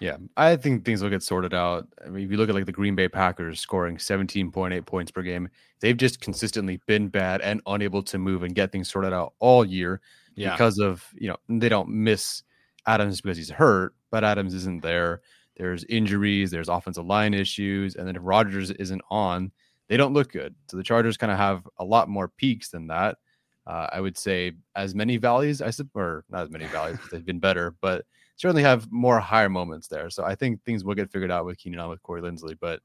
[0.00, 1.86] Yeah, I think things will get sorted out.
[2.04, 5.22] I mean, if you look at like the Green Bay Packers scoring 17.8 points per
[5.22, 5.48] game,
[5.80, 9.64] they've just consistently been bad and unable to move and get things sorted out all
[9.64, 10.00] year
[10.34, 10.52] yeah.
[10.52, 12.42] because of, you know, they don't miss
[12.86, 15.20] Adams because he's hurt, but Adams isn't there.
[15.56, 19.50] There's injuries, there's offensive line issues, and then if Rodgers isn't on,
[19.88, 20.54] they don't look good.
[20.68, 23.18] So the Chargers kind of have a lot more peaks than that.
[23.66, 27.24] Uh, I would say as many valleys, I suppose, or not as many valleys, they've
[27.24, 28.06] been better, but
[28.38, 30.08] certainly have more higher moments there.
[30.08, 32.56] So I think things will get figured out with Keenan on with Corey Linsley.
[32.58, 32.80] But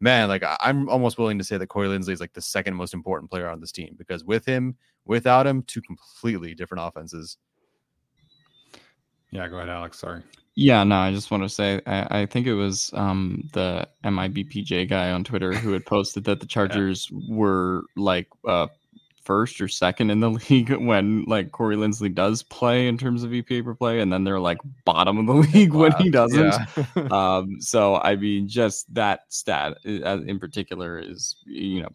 [0.00, 2.92] man, like I'm almost willing to say that Corey Linsley is like the second most
[2.92, 7.38] important player on this team because with him, without him, two completely different offenses.
[9.30, 9.98] Yeah, go ahead, Alex.
[9.98, 10.22] Sorry.
[10.54, 14.88] Yeah, no, I just want to say I, I think it was um, the MIBPJ
[14.90, 17.34] guy on Twitter who had posted that the Chargers yeah.
[17.34, 18.66] were like uh,
[19.24, 23.30] first or second in the league when like Corey Linsley does play in terms of
[23.30, 26.54] EPA per play, and then they're like bottom of the league when he doesn't.
[26.96, 27.08] Yeah.
[27.10, 31.90] um, so I mean, just that stat uh, in particular is you know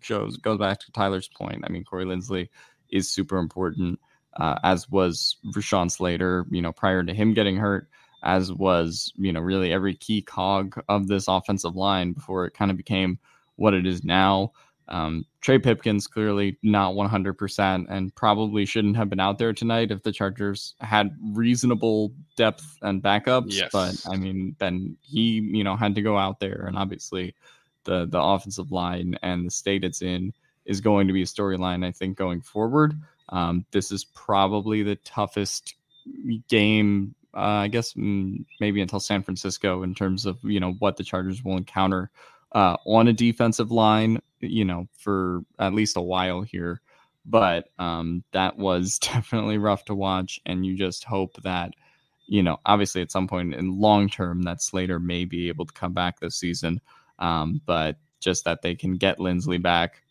[0.00, 1.64] shows goes back to Tyler's point.
[1.66, 2.48] I mean, Corey Linsley
[2.90, 4.00] is super important,
[4.36, 6.46] uh, as was Rashawn Slater.
[6.50, 7.88] You know, prior to him getting hurt.
[8.22, 12.70] As was, you know, really every key cog of this offensive line before it kind
[12.70, 13.18] of became
[13.56, 14.52] what it is now.
[14.90, 20.02] Um, Trey Pipkins clearly not 100% and probably shouldn't have been out there tonight if
[20.02, 23.52] the Chargers had reasonable depth and backups.
[23.52, 23.70] Yes.
[23.72, 27.34] But I mean, then he, you know, had to go out there, and obviously,
[27.84, 30.32] the the offensive line and the state it's in
[30.66, 31.84] is going to be a storyline.
[31.84, 32.94] I think going forward.
[33.30, 35.76] Um, this is probably the toughest
[36.48, 40.96] game, uh, I guess, mm, maybe until San Francisco in terms of you know what
[40.96, 42.10] the Chargers will encounter
[42.52, 46.80] uh, on a defensive line, you know, for at least a while here.
[47.26, 50.40] But um, that was definitely rough to watch.
[50.46, 51.72] And you just hope that,
[52.26, 55.72] you know, obviously at some point in long term, that Slater may be able to
[55.72, 56.80] come back this season.
[57.18, 60.02] Um, but just that they can get Linsley back.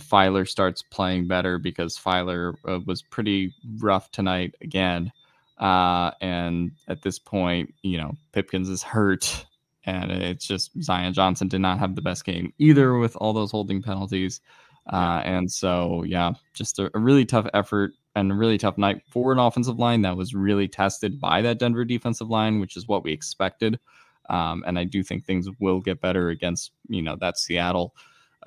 [0.00, 5.12] Filer starts playing better because Filer uh, was pretty rough tonight again.
[5.58, 9.44] Uh, and at this point, you know, Pipkins is hurt
[9.84, 13.50] and it's just Zion Johnson did not have the best game either with all those
[13.50, 14.40] holding penalties.
[14.86, 19.00] Uh, and so, yeah, just a, a, really tough effort and a really tough night
[19.08, 22.88] for an offensive line that was really tested by that Denver defensive line, which is
[22.88, 23.78] what we expected.
[24.28, 27.94] Um, and I do think things will get better against, you know, that Seattle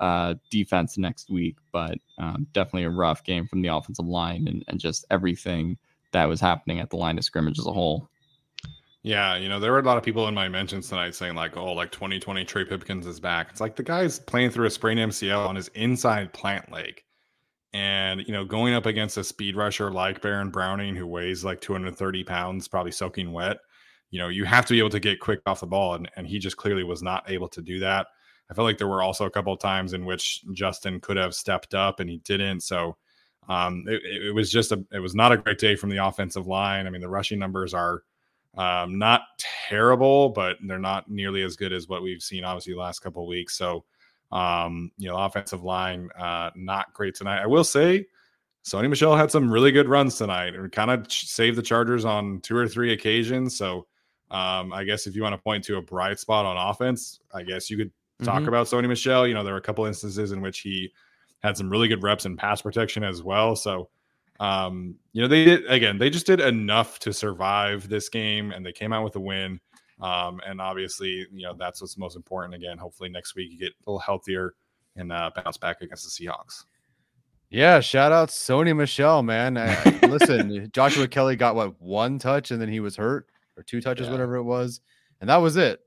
[0.00, 4.64] uh, defense next week, but um, definitely a rough game from the offensive line and,
[4.68, 5.78] and just everything
[6.12, 8.08] that was happening at the line of scrimmage as a whole.
[9.06, 11.56] Yeah, you know, there were a lot of people in my mentions tonight saying like,
[11.56, 14.98] "Oh, like 2020 Trey Pipkins is back." It's like the guy's playing through a sprained
[14.98, 17.00] MCL on his inside plant leg,
[17.72, 21.60] and you know, going up against a speed rusher like Baron Browning, who weighs like
[21.60, 23.58] 230 pounds, probably soaking wet.
[24.10, 26.26] You know, you have to be able to get quick off the ball, and, and
[26.26, 28.08] he just clearly was not able to do that.
[28.50, 31.32] I felt like there were also a couple of times in which Justin could have
[31.32, 32.62] stepped up and he didn't.
[32.62, 32.96] So
[33.48, 36.48] um, it, it was just a, it was not a great day from the offensive
[36.48, 36.88] line.
[36.88, 38.02] I mean, the rushing numbers are
[38.56, 39.22] um, not
[39.68, 43.22] terrible, but they're not nearly as good as what we've seen obviously the last couple
[43.22, 43.56] of weeks.
[43.56, 43.84] So,
[44.32, 47.42] um, you know, offensive line uh, not great tonight.
[47.42, 48.06] I will say,
[48.64, 52.40] Sony Michel had some really good runs tonight and kind of saved the Chargers on
[52.40, 53.56] two or three occasions.
[53.56, 53.86] So,
[54.30, 57.44] um, I guess if you want to point to a bright spot on offense, I
[57.44, 57.92] guess you could
[58.24, 58.48] talk mm-hmm.
[58.48, 59.26] about Sony Michel.
[59.26, 60.92] You know, there were a couple instances in which he
[61.44, 63.54] had some really good reps in pass protection as well.
[63.54, 63.88] So,
[64.40, 68.64] um, you know, they did again, they just did enough to survive this game and
[68.64, 69.60] they came out with a win.
[70.00, 72.54] Um, and obviously, you know, that's what's most important.
[72.54, 74.54] Again, hopefully next week you get a little healthier
[74.94, 76.64] and uh, bounce back against the Seahawks.
[77.48, 79.56] Yeah, shout out Sony Michel, man.
[79.56, 83.80] I, listen, Joshua Kelley got what one touch and then he was hurt, or two
[83.80, 84.12] touches, yeah.
[84.12, 84.80] whatever it was,
[85.20, 85.80] and that was it.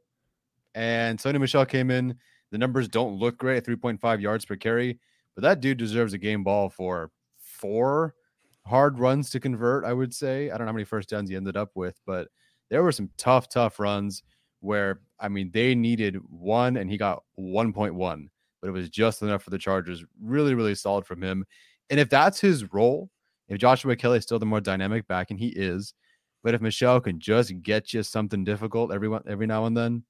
[0.73, 2.15] And Sony Michel came in.
[2.51, 4.97] The numbers don't look great 3.5 yards per carry,
[5.35, 8.15] but that dude deserves a game ball for four
[8.65, 10.49] hard runs to convert, I would say.
[10.49, 12.27] I don't know how many first downs he ended up with, but
[12.69, 14.23] there were some tough, tough runs
[14.59, 18.27] where, I mean, they needed one and he got 1.1,
[18.61, 20.03] but it was just enough for the Chargers.
[20.21, 21.45] Really, really solid from him.
[21.89, 23.09] And if that's his role,
[23.47, 25.93] if Joshua Kelley is still the more dynamic back, and he is,
[26.43, 30.03] But if Michel can just get you something difficult every every now and then,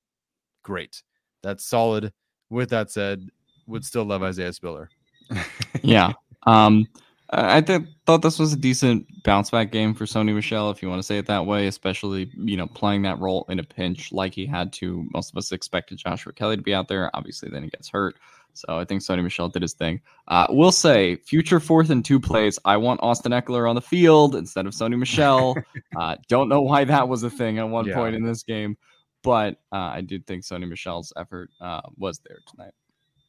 [0.64, 1.02] great.
[1.42, 2.12] That's solid.
[2.50, 3.30] With that said,
[3.68, 4.90] would still love Isaiah Spiller.
[5.82, 6.14] yeah.
[6.46, 6.88] Um,
[7.32, 10.90] I th- thought this was a decent bounce back game for Sony Michel, if you
[10.90, 14.12] want to say it that way, especially, you know, playing that role in a pinch
[14.12, 15.08] like he had to.
[15.14, 17.12] Most of us expected Joshua Kelley to be out there.
[17.16, 18.16] Obviously, then he gets hurt.
[18.54, 20.02] So I think Sony Michel did his thing.
[20.28, 22.58] Uh, we'll say future fourth and two plays.
[22.66, 25.56] I want Austin Ekeler on the field instead of Sony Michel.
[25.98, 27.94] uh, don't know why that was a thing at one Yeah.
[27.94, 28.76] point in this game,
[29.22, 32.74] but uh, I did think Sony Michel's effort uh, was there tonight.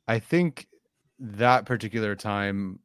[0.08, 0.66] I think
[1.18, 2.78] that particular time,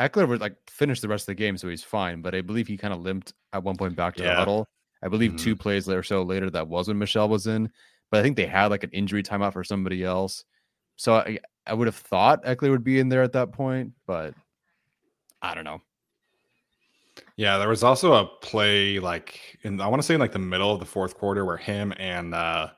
[0.00, 2.22] Ekeler would like finish the rest of the game, so he's fine.
[2.22, 4.36] But I believe he kind of limped at one point back to the Yeah.
[4.36, 4.66] huddle.
[5.02, 5.38] I believe Mhm.
[5.38, 7.70] two plays or so later that was when Michel was in.
[8.10, 10.44] But I think they had like an injury timeout for somebody else.
[10.96, 14.34] So I, I would have thought Ekeler would be in there at that point, but
[15.42, 15.80] I don't know.
[17.36, 20.38] Yeah, there was also a play like in I want to say in like the
[20.38, 22.70] middle of the fourth quarter where him and uh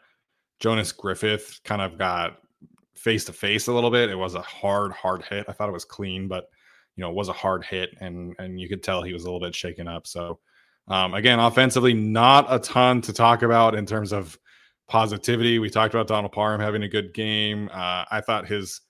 [0.61, 2.39] Jonas Griffith kind of got
[2.95, 4.11] face to face a little bit.
[4.11, 5.47] It was a hard, hard hit.
[5.49, 6.49] I thought it was clean, but
[6.97, 9.27] you know, it was a hard hit and and you could tell he was a
[9.27, 10.07] little bit shaken up.
[10.07, 10.39] So
[10.89, 14.39] um again, offensively, not a ton to talk about in terms of
[14.89, 15.59] positivity.
[15.59, 17.69] We talked about Donald Parham having a good game.
[17.73, 18.81] Uh I thought his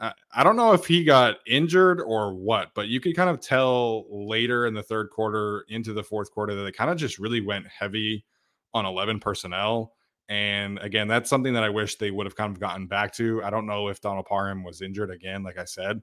[0.00, 3.40] I- I don't know if he got injured or what, but you could kind of
[3.40, 7.18] tell later in the third quarter into the fourth quarter that they kind of just
[7.18, 8.24] really went heavy
[8.72, 9.92] on 11 personnel.
[10.28, 13.42] And again, that's something that I wish they would have kind of gotten back to.
[13.42, 16.00] I don't know if Donald Parham was injured again, like I said.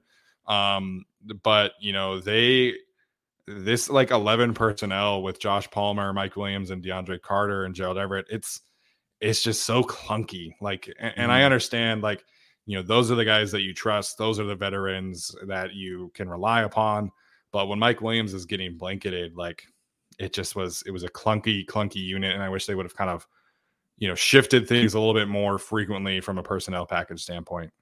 [0.48, 1.04] Um,
[1.42, 2.74] but you know, they
[3.46, 8.26] this like 11 personnel with Josh Palmer, Mike Williams, and DeAndre Carter and Gerald Everett,
[8.30, 8.60] it's
[9.20, 10.52] it's just so clunky.
[10.60, 11.44] Like, and, and I Mhm.
[11.46, 12.24] understand, like,
[12.66, 16.10] you know, those are the guys that you trust, those are the veterans that you
[16.14, 17.10] can rely upon.
[17.52, 19.64] But when Mike Williams is getting blanketed, like
[20.18, 22.34] it just was it was a clunky, clunky unit.
[22.34, 23.26] And I wish they would have kind of,
[23.98, 27.72] you know, shifted things a little bit more frequently from a personnel package standpoint.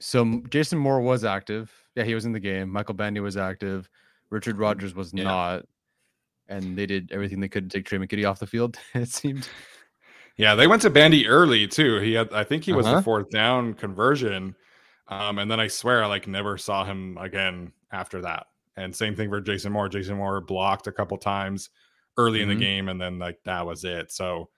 [0.00, 1.72] So Jason Moore was active.
[1.94, 2.70] Yeah, he was in the game.
[2.70, 3.88] Michael Bandy was active.
[4.30, 5.24] Richard Rogers was Yeah.
[5.24, 5.64] not.
[6.48, 9.48] And they did everything they could to take Trey McKitty off the field, it seemed.
[10.36, 11.98] Yeah, they went to Bandy early too.
[11.98, 12.96] He had, I think he was Uh-huh.
[12.96, 14.54] the fourth down conversion,
[15.08, 18.46] um, and then I swear I like never saw him again after that.
[18.76, 19.88] And same thing for Jason Moore.
[19.88, 21.70] Jason Moore blocked a couple times
[22.16, 22.52] early in Mhm.
[22.54, 24.12] the game, and then like that was it.
[24.12, 24.48] So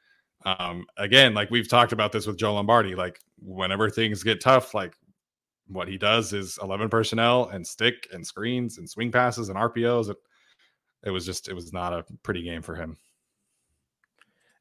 [0.45, 4.73] um, again, like we've talked about this with Joe Lombardi, like whenever things get tough,
[4.75, 4.95] like
[5.71, 10.11] what he does is 11 personnel and stick and screens and swing passes and RPOs.
[10.11, 10.17] It,
[11.05, 12.97] it was just, it was not a pretty game for him.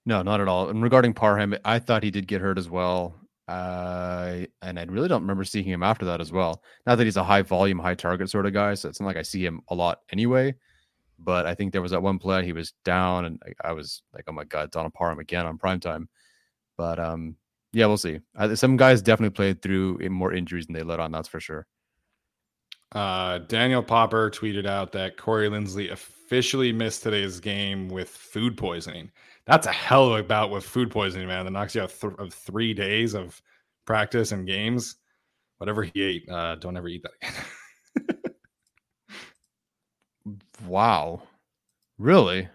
[0.06, 0.70] No, not at all.
[0.70, 3.16] And regarding Parham, I thought he did get hurt as well.
[3.48, 6.62] Uh, and I really don't remember seeing him after that as well.
[6.86, 9.18] Not that he's a high volume, high target sort of guy, so it's not like
[9.18, 10.54] I see him a lot anyway.
[11.18, 14.04] But I think there was that one play he was down, and I, I was
[14.14, 16.08] like, "Oh my god, Donald Parham again on prime time."
[16.78, 17.36] But um,
[17.74, 18.20] yeah, we'll see.
[18.36, 21.12] Uh, some guys definitely played through more injuries than they let on.
[21.12, 21.68] That's for sure.
[22.92, 29.12] Uh, Daniel Popper tweeted out that Corey Linsley officially missed today's game with food poisoning.
[29.46, 31.46] That's a hell of a bout with food poisoning, man.
[31.46, 33.42] That knocks you out th- of three days of
[33.86, 34.96] practice and games.
[35.58, 37.44] Whatever he ate, uh, don't ever eat that again.
[40.66, 41.24] Wow,
[41.98, 42.48] really?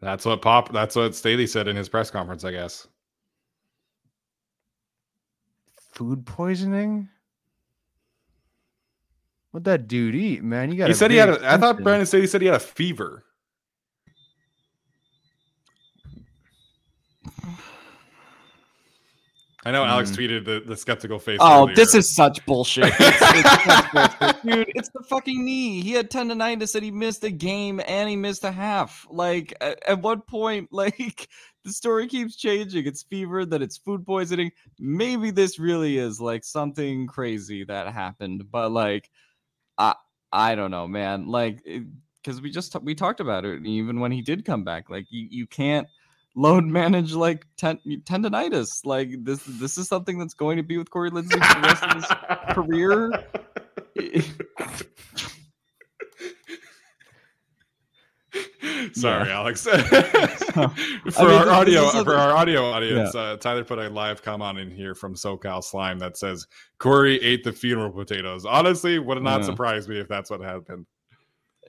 [0.00, 0.72] that's what Pop.
[0.72, 2.86] That's what Staley said in his press conference, I guess.
[6.02, 7.08] Food poisoning?
[9.52, 10.72] What'd that dude eat, man?
[10.72, 10.88] You got.
[10.88, 11.28] He said he had.
[11.28, 13.24] A, I thought Brandon said he said he had a fever.
[19.64, 20.16] I know Alex Hmm.
[20.16, 21.38] tweeted the, the skeptical face.
[21.40, 22.84] Oh, this is such bullshit.
[23.00, 24.42] It's- it's such bullshit.
[24.42, 25.80] Dude, it's the fucking knee.
[25.82, 29.06] He had tendonitis and he missed a game and he missed a half.
[29.08, 31.28] Like, at, at what point, like,
[31.64, 32.86] the story keeps changing.
[32.86, 34.50] It's fever, then it's food poisoning.
[34.78, 39.10] Maybe this really is like something crazy that happened, but like,
[39.78, 39.94] I
[40.32, 41.26] I don't know, man.
[41.26, 41.80] Like, eh,
[42.22, 44.90] because we just we talked about it even when he did come back.
[44.90, 45.86] Like, you you can't
[46.34, 48.84] load manage like ten- tendonitis.
[48.84, 51.82] Like this this is something that's going to be with Corey Linsley for the rest
[51.84, 53.24] of his career.
[58.92, 59.36] Sorry, Yeah.
[59.38, 59.62] Alex.
[59.66, 64.58] for I mean, our audio, for our audio audience, uh, Tyler put a live comment
[64.58, 66.46] in here from SoCal Slime that says
[66.78, 68.44] Corey ate the funeral potatoes.
[68.44, 69.46] Honestly, would not Yeah.
[69.46, 70.86] surprise me if that's what happened.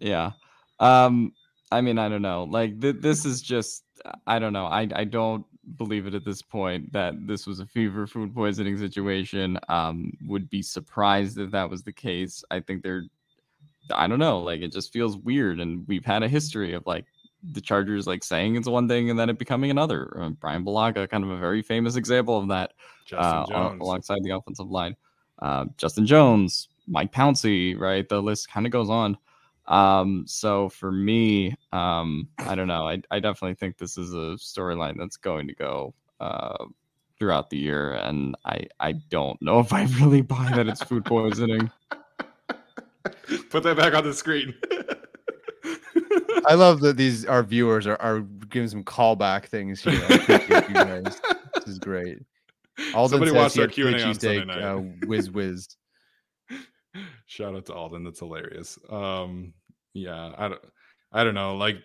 [0.01, 0.31] yeah.
[0.79, 1.33] Um.
[1.71, 2.43] I mean, I don't know.
[2.43, 3.83] Like th- this is just.
[4.27, 4.65] I don't know.
[4.65, 5.45] I I don't
[5.77, 9.57] believe it at this point that this was a fever food poisoning situation.
[9.69, 10.11] Um.
[10.27, 12.43] Would be surprised if that was the case.
[12.51, 13.05] I think they're.
[13.91, 14.39] I don't know.
[14.39, 17.05] Like it just feels weird, and we've had a history of like
[17.51, 20.17] the Chargers like saying it's one thing and then it becoming another.
[20.19, 22.73] Uh, Brian Bulaga, kind of a very famous example of that,
[23.11, 23.45] uh,
[23.79, 24.95] alongside the offensive line.
[25.39, 28.07] Uh, Justin Jones, Mike Pouncey, right?
[28.07, 29.17] The list kind of goes on.
[29.67, 32.87] Um, so for me, um, I don't know.
[32.87, 36.65] I, I definitely think this is a storyline that's going to go uh,
[37.17, 41.05] throughout the year, and I I don't know if I really buy that it's food
[41.05, 41.71] poisoning.
[43.49, 44.53] Put that back on the screen.
[46.45, 49.93] I love that these our viewers are, are giving some callback things here.
[50.07, 52.19] this is great.
[52.93, 54.61] Alden Somebody watched our Q and A on Sunday night.
[54.61, 55.67] Uh, whiz whiz.
[57.25, 58.03] Shout out to Alden.
[58.03, 58.77] That's hilarious.
[58.89, 59.53] Um,
[59.93, 60.61] yeah, I don't,
[61.11, 61.55] I don't know.
[61.55, 61.77] Like,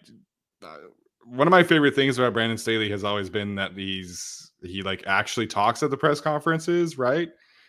[0.63, 0.77] uh,
[1.25, 5.05] one of my favorite things about Brandon Staley has always been that he's he like
[5.07, 7.29] actually talks at the press conferences, right?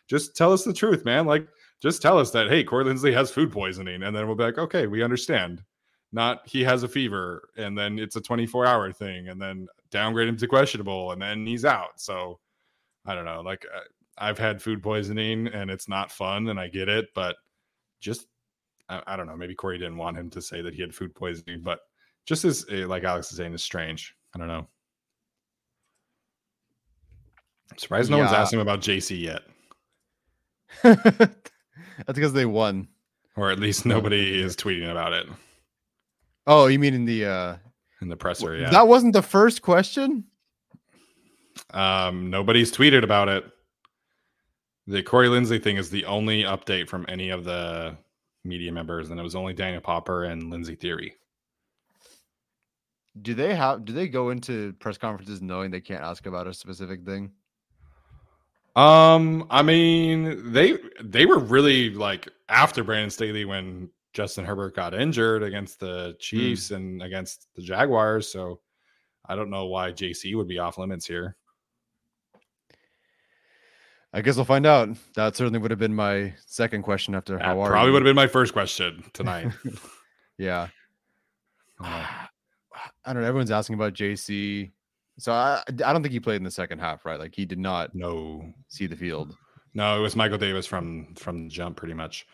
[0.09, 1.25] Just tell us the truth, man.
[1.25, 1.47] Like,
[1.81, 4.57] just tell us that hey, Corey Linsley has food poisoning, and then we'll be like,
[4.57, 5.63] okay, we understand.
[6.11, 10.27] Not he has a fever, and then it's a 24 hour thing, and then downgrade
[10.27, 11.99] him to questionable, and then he's out.
[11.99, 12.39] So
[13.05, 13.41] I don't know.
[13.41, 13.79] Like, uh,
[14.19, 17.37] I've had food poisoning and it's not fun and I get it, but
[18.01, 18.27] just
[18.89, 19.37] I, I, don't know.
[19.37, 21.79] Maybe Corey didn't want him to say that he had food poisoning, but
[22.25, 24.15] just as eh, like Alex is saying, is strange.
[24.35, 24.67] I don't know.
[27.71, 28.23] I'm surprised no yeah.
[28.23, 29.41] one's asked him about JC yet.
[32.05, 32.87] That's because they won.
[33.35, 35.27] Or at least nobody is tweeting about it.
[36.47, 37.57] Oh, you mean in the uh
[38.01, 38.69] in the presser, yeah.
[38.69, 40.25] That wasn't the first question?
[41.71, 43.45] Um nobody's tweeted about it.
[44.87, 47.95] The Corey Linsley thing is the only update from any of the
[48.43, 51.11] media members, and it was only Daniel Popper and Lindsey Thiry.
[53.21, 53.85] Do they have?
[53.85, 57.31] Do they go into press conferences knowing they can't ask about a specific thing?
[58.75, 64.93] Um, I mean, they they were really like after Brandon Staley when Justin Herbert got
[64.93, 66.75] injured against the Chiefs mm.
[66.75, 68.31] and against the Jaguars.
[68.31, 68.59] So
[69.25, 71.35] I don't know why JC would be off limits here.
[74.11, 74.89] I guess we'll find out.
[75.15, 77.93] That certainly would have been my second question after that how are probably you?
[77.93, 79.51] would have been my first question tonight.
[80.37, 80.67] yeah.
[83.05, 83.27] I don't know.
[83.27, 84.71] Everyone's asking about JC.
[85.19, 87.19] So I I don't think he played in the second half, right?
[87.19, 89.35] Like he did not no see the field.
[89.73, 92.25] No, it was Michael Davis from from the jump pretty much.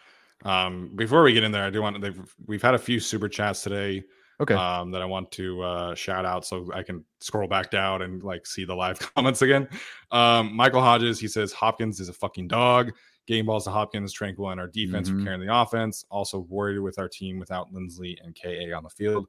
[0.44, 2.14] Um, before we get in there, I do want to
[2.46, 4.04] we've had a few super chats today
[4.40, 8.02] okay um, that i want to uh, shout out so i can scroll back down
[8.02, 9.68] and like see the live comments again
[10.12, 12.92] um, michael hodges he says hopkins is a fucking dog
[13.28, 15.20] game balls to hopkins tranquill and our defense mm-hmm.
[15.20, 18.90] for carrying the offense also worried with our team without linsley and ka on the
[18.90, 19.28] field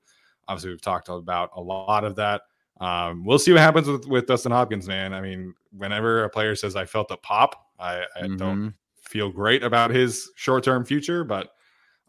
[0.49, 2.43] obviously we've talked about a lot of that
[2.81, 6.55] um, we'll see what happens with, with dustin hopkins man i mean whenever a player
[6.55, 8.37] says i felt a pop i, I mm-hmm.
[8.37, 11.51] don't feel great about his short-term future but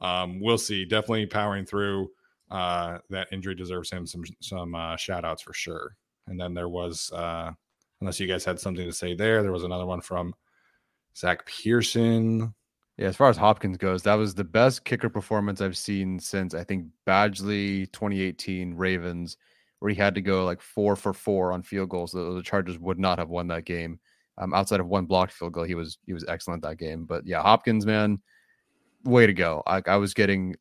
[0.02, 2.10] um, we'll see definitely powering through
[2.50, 5.96] uh, that injury deserves him some some uh, shout outs for sure.
[6.28, 7.52] And then there was, uh,
[8.02, 10.34] unless you guys had something to say there, there was another one from
[11.16, 12.54] Zach Pearson.
[12.98, 16.54] Yeah, as far as Hopkins goes, that was the best kicker performance I've seen since
[16.54, 19.38] I think Badgley 2018 Ravens,
[19.80, 22.12] where he had to go like four for four on field goals.
[22.12, 24.00] The, the Chargers would not have won that game.
[24.40, 27.06] Um, outside of one blocked field goal, he was he was excellent that game.
[27.06, 28.20] But yeah, Hopkins, man,
[29.04, 29.64] way to go!
[29.66, 30.56] I, I was getting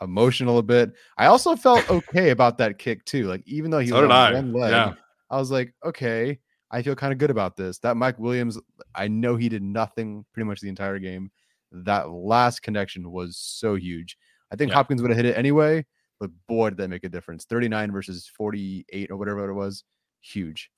[0.00, 0.92] emotional a bit.
[1.16, 3.26] I also felt okay about that kick too.
[3.26, 4.94] Like even though he so was on one leg, yeah.
[5.30, 6.38] I was like, okay,
[6.70, 7.78] I feel kind of good about this.
[7.78, 8.58] That Mike Williams,
[8.94, 11.30] I know he did nothing pretty much the entire game.
[11.72, 14.18] That last connection was so huge.
[14.52, 14.76] I think yeah.
[14.76, 15.86] Hopkins would have hit it anyway,
[16.24, 17.44] but boy, did that make a difference.
[17.44, 19.84] 39 versus 48 or whatever it was.
[20.20, 20.70] Huge.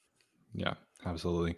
[0.55, 0.75] Yeah,
[1.05, 1.57] absolutely.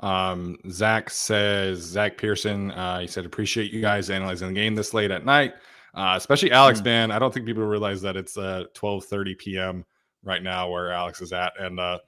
[0.00, 4.94] Um, Zach says, Zach Pearson, uh, he said, appreciate you guys analyzing the game this
[4.94, 5.54] late at night.
[5.94, 6.84] Uh, especially Alex, mm.
[6.86, 7.10] man.
[7.10, 9.84] I don't think people realize that it's uh 12:30 p.m.
[10.24, 11.98] right now where Alex is at, and uh,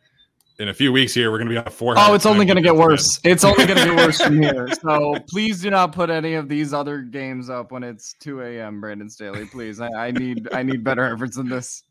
[0.58, 1.94] in a few weeks here we're going to be on four.
[1.96, 3.20] Oh, it's only going to get worse.
[3.24, 4.68] It's only going to get worse from here.
[4.82, 8.80] So please do not put any of these other games up when it's 2 a.m.
[8.80, 9.80] Brandon Staley, please.
[9.80, 11.82] I, I need I need better efforts than this.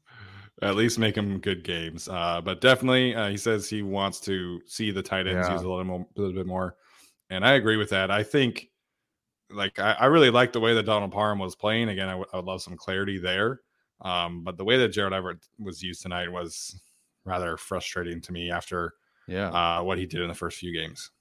[0.62, 2.08] At least make them good games.
[2.08, 5.54] Uh, but definitely, uh, he says he wants to see the tight ends yeah.
[5.54, 6.78] use a little more, a little bit more,
[7.30, 8.10] and I agree with that.
[8.10, 8.70] I think
[9.50, 11.90] like I, I, really like the way that Donald Parham was playing.
[11.90, 13.62] Again, I, w- I would love some clarity there.
[14.02, 16.82] Um, but the way that Gerald Everett was used tonight was
[17.26, 18.94] rather frustrating to me after
[19.28, 21.12] yeah uh, what he did in the first few games.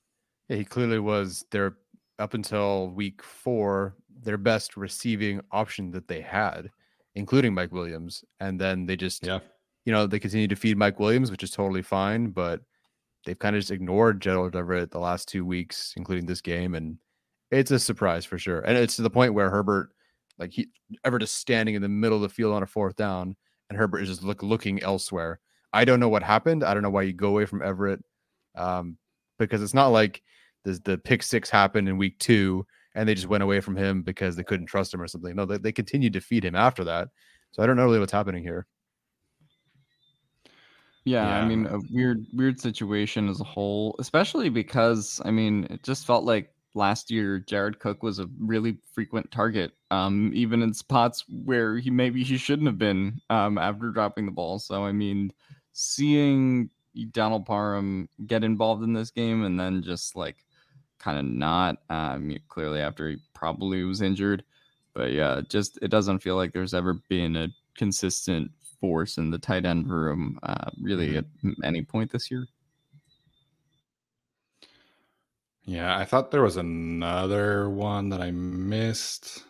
[0.48, 1.76] Yeah, he clearly was their
[2.18, 6.70] up until week four their best receiving option that they had,
[7.14, 8.24] including Mike Williams.
[8.40, 9.40] And then they just yeah
[9.84, 12.61] you know they continue to feed Mike Williams, which is totally fine, but
[13.24, 16.98] they've kind of just ignored Gerald Everett the last two weeks, including this game, and
[17.50, 18.61] it's a surprise for sure.
[18.61, 19.90] And it's to the point where Herbert,
[20.38, 20.68] like he
[21.05, 23.36] ever just standing in the middle of the field on a fourth down,
[23.68, 25.40] and Herbert is just look looking elsewhere.
[25.75, 26.64] I don't know what happened.
[26.64, 28.03] I don't know why you go away from Everett,
[28.55, 28.97] um,
[29.39, 30.22] because it's not like
[30.64, 34.03] the the pick six happened in week two and they just went away from him
[34.03, 35.35] because they couldn't trust him or something.
[35.35, 37.09] No, they, they continued to feed him after that.
[37.51, 38.66] So I don't know really what's happening here.
[41.05, 41.43] Yeah, Yeah.
[41.43, 46.07] I mean, a weird, weird situation as a whole, especially because I mean, it just
[46.07, 51.25] felt like last year Jared Cook was a really frequent target, um, even in spots
[51.29, 54.59] where he maybe he shouldn't have been um, after dropping the ball.
[54.59, 55.33] So I mean,
[55.75, 56.70] seeing
[57.11, 60.37] Donald Parham get involved in this game and then just like
[60.99, 64.45] kind of not, um, clearly after he probably was injured,
[64.95, 68.51] but yeah, just it doesn't feel like there's ever been a consistent
[68.81, 71.25] force in the tight end room uh, really at
[71.62, 72.47] any point this year.
[75.66, 79.43] Yeah, I thought there was another one that I missed.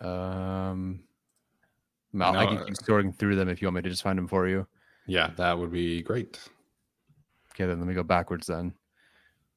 [0.00, 1.04] Um,
[2.12, 4.28] Mal, I can keep sorting through them if you want me to just find them
[4.28, 4.66] for you.
[5.06, 6.38] Yeah, that would be great.
[7.54, 8.74] Okay, then let me go backwards then.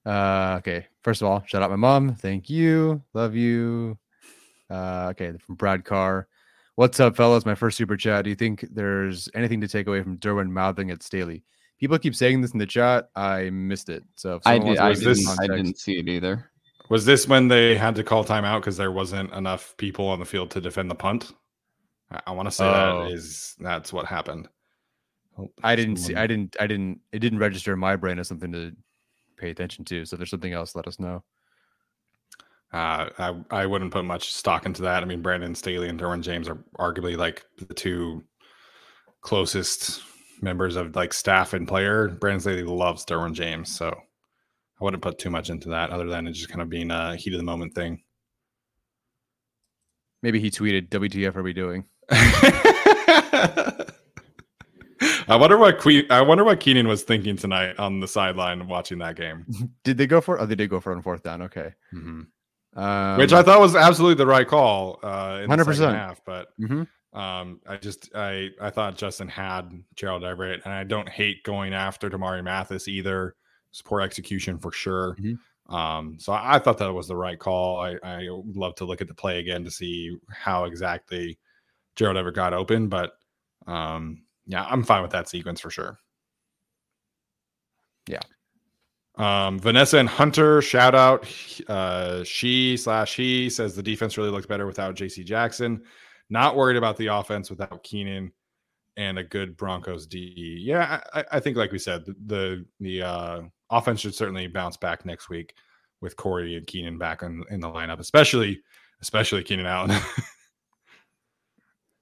[0.06, 0.88] Uh, okay.
[1.04, 2.16] First of all, shout out my mom.
[2.16, 3.01] Thank you.
[3.14, 3.97] Love you.
[4.70, 6.28] Uh, okay, from Brad Carr.
[6.76, 7.45] What's up, fellas?
[7.45, 8.24] My first super chat.
[8.24, 11.43] Do you think there's anything to take away from Derwin mouthing at Staley?
[11.80, 13.10] People keep saying this in the chat.
[13.16, 14.04] I missed it.
[14.16, 16.49] So if I did, I, didn't, this- I didn't see it either.
[16.89, 20.26] Was this when they had to call timeout because there wasn't enough people on the
[20.26, 21.32] field to defend the punt?
[22.14, 23.03] I, I want to say Oh.
[23.05, 24.47] that is that's what happened.
[25.38, 26.16] Oh, I didn't see.
[26.16, 26.55] I didn't.
[26.59, 26.99] I didn't.
[27.11, 28.72] It didn't register in my brain as something to
[29.38, 30.05] pay attention to.
[30.05, 30.76] So if there's something else.
[30.76, 31.24] Let us know.
[32.72, 35.01] Uh, I I wouldn't put much stock into that.
[35.03, 38.24] I mean, Brandon Staley and Derwin James are arguably like the two
[39.22, 40.01] closest
[40.41, 42.09] members of like staff and player.
[42.09, 46.28] Brandon Staley loves Derwin James, so I wouldn't put too much into that, other than
[46.28, 48.03] it just kind of being a heat of the moment thing.
[50.22, 51.86] Maybe he tweeted, "WTF are we doing?"
[55.30, 58.99] I wonder what que- I wonder what Keenan was thinking tonight on the sideline watching
[58.99, 59.45] that game,
[59.84, 60.38] Did they go for?
[60.38, 60.41] it?
[60.41, 61.41] Oh, they did go for it on fourth down.
[61.43, 61.74] Okay.
[61.93, 62.28] Mhm.
[62.76, 64.99] Um, which I thought was absolutely the right call.
[65.04, 65.76] Uh, 100%.
[65.76, 66.88] second half, but mhm.
[67.14, 71.72] Um, I just I I thought Justin had Gerald Everett, and I don't hate going
[71.74, 73.36] after Damari Mathis either.
[73.86, 75.16] Poor execution for sure.
[75.20, 75.38] Mhm.
[75.74, 77.80] Um, so I, I thought that was the right call.
[77.80, 81.38] I I love to look at the play again to see how exactly
[81.96, 83.14] Gerald ever got open, but
[83.68, 86.00] um, yeah, I'm fine with that sequence for sure.
[88.08, 88.20] Yeah.
[89.16, 91.28] Um, Vanessa and Hunter, shout out.
[91.68, 95.84] Uh, she slash he says the defense really looked better without JC Jackson.
[96.30, 98.32] Not worried about the offense without Keenan
[98.98, 100.58] and a good Broncos D.
[100.60, 104.78] Yeah, I, I think like we said, the the, the uh, offense should certainly bounce
[104.78, 105.54] back next week
[106.02, 108.62] with Corey and Keenan back in, in the lineup, especially
[109.02, 109.91] especially Keenan Allen.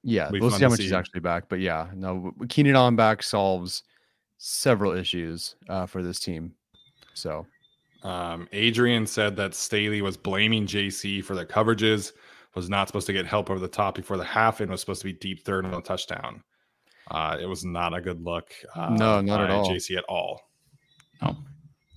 [0.04, 1.46] Yeah, Be we'll see how to much he's actually back.
[1.48, 3.84] But yeah, no, Keenan on back solves
[4.38, 6.54] several issues uh, for this team.
[7.14, 7.46] So
[8.04, 12.14] Um, Adrian said that Staley was blaming JC for the coverages,
[12.56, 15.02] was not supposed to get help over the top before the half, and was supposed
[15.02, 16.44] to be deep third on a touchdown.
[17.12, 18.52] Uh, it was not a good look.
[18.76, 19.70] Uh, No, not at all.
[19.70, 20.42] JC at all.
[21.22, 21.38] No.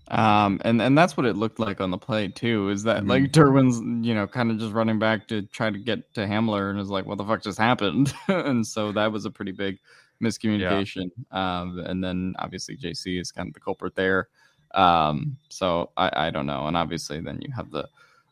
[0.08, 2.68] Um, and and that's what it looked like on the play too.
[2.68, 3.08] Is that Mhm.
[3.08, 6.70] like Derwin's, you know, kind of just running back to try to get to Hamler,
[6.70, 9.78] and is like, "What the fuck just happened?" and so that was a pretty big
[10.22, 11.10] miscommunication.
[11.32, 14.28] Um, and then obviously JC is kind of the culprit there.
[14.74, 16.66] Um, so I I don't know.
[16.66, 17.88] And obviously then you have the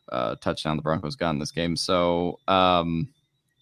[0.09, 1.75] uh, touchdown the Broncos got in this game.
[1.75, 3.09] So um,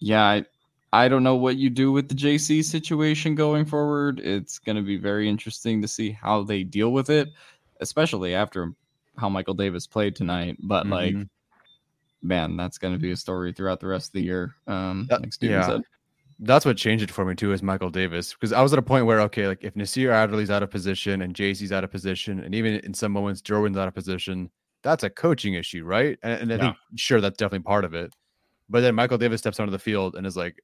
[0.00, 0.44] yeah, I,
[0.92, 4.20] I don't know what you do with the JC situation going forward.
[4.20, 7.28] It's going to be very interesting to see how they deal with it,
[7.82, 8.72] especially after
[9.18, 10.56] how Michael Davis played tonight.
[10.62, 11.28] But like, Mhm.
[12.22, 14.54] man, that's going to be a story throughout the rest of the year.
[14.66, 15.66] Um, That- like Steven yeah.
[15.66, 15.82] said.
[16.44, 18.32] that's what changed it for me too, is Michael Davis.
[18.32, 21.22] Because I was at a point where, okay, like if Nasir Adderley's out of position
[21.22, 24.50] and JC's out of position, and even in some moments Derwin's out of position,
[24.82, 26.18] that's a coaching issue, right?
[26.24, 26.62] And, and I Yeah.
[26.72, 28.12] think sure that's definitely part of it.
[28.68, 30.60] But then Michael Davis steps onto the field and is like,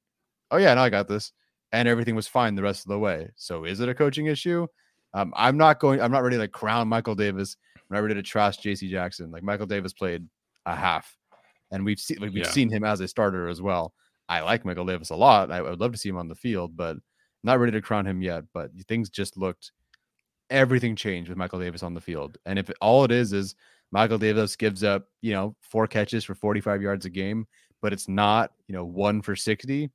[0.51, 1.31] "Oh yeah, now I got this,"
[1.71, 3.29] and everything was fine the rest of the way.
[3.37, 4.67] So is it a coaching issue?
[5.13, 6.01] Um, I'm not going.
[6.01, 7.57] I'm not ready to like crown Michael Davis.
[7.75, 8.89] I'm not ready to trash J.C.
[8.89, 9.31] Jackson.
[9.31, 10.27] Like Michael Davis played
[10.65, 11.15] a half,
[11.71, 12.51] and we've seen like, we've Yeah.
[12.51, 13.93] seen him as a starter as well.
[14.27, 15.51] I like Michael Davis a lot.
[15.51, 16.97] I, I would love to see him on the field, but
[17.43, 18.43] not ready to crown him yet.
[18.53, 19.71] But things just looked.
[20.51, 23.55] Everything changed with Michael Davis on the field, and if it, all it is is
[23.91, 27.47] Michael Davis gives up, you know, four catches for 45 yards a game,
[27.81, 29.89] but it's not, you know, one for 60.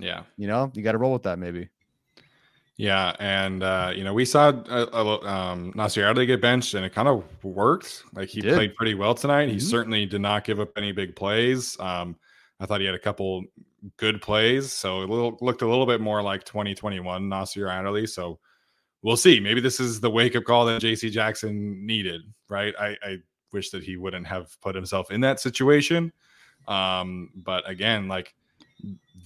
[0.00, 0.22] Yeah.
[0.36, 1.68] You know, you got to roll with that maybe.
[2.78, 6.92] Yeah, and uh, you know we saw uh, um, Nasir Adderley get benched, and it
[6.92, 8.04] kind of worked.
[8.12, 9.48] Like he played pretty well tonight.
[9.48, 9.62] He Mhm.
[9.62, 11.78] certainly did not give up any big plays.
[11.80, 12.16] Um,
[12.60, 13.44] I thought he had a couple
[13.96, 14.72] good plays.
[14.72, 18.06] So it little, looked a little bit more like 2021 Nasir Adderley.
[18.06, 18.38] So
[19.02, 19.40] we'll see.
[19.40, 22.74] Maybe this is the wake up call that JC Jackson needed, right?
[22.78, 23.18] I, I
[23.52, 26.12] wish that he wouldn't have put himself in that situation.
[26.68, 28.34] Um, but again, like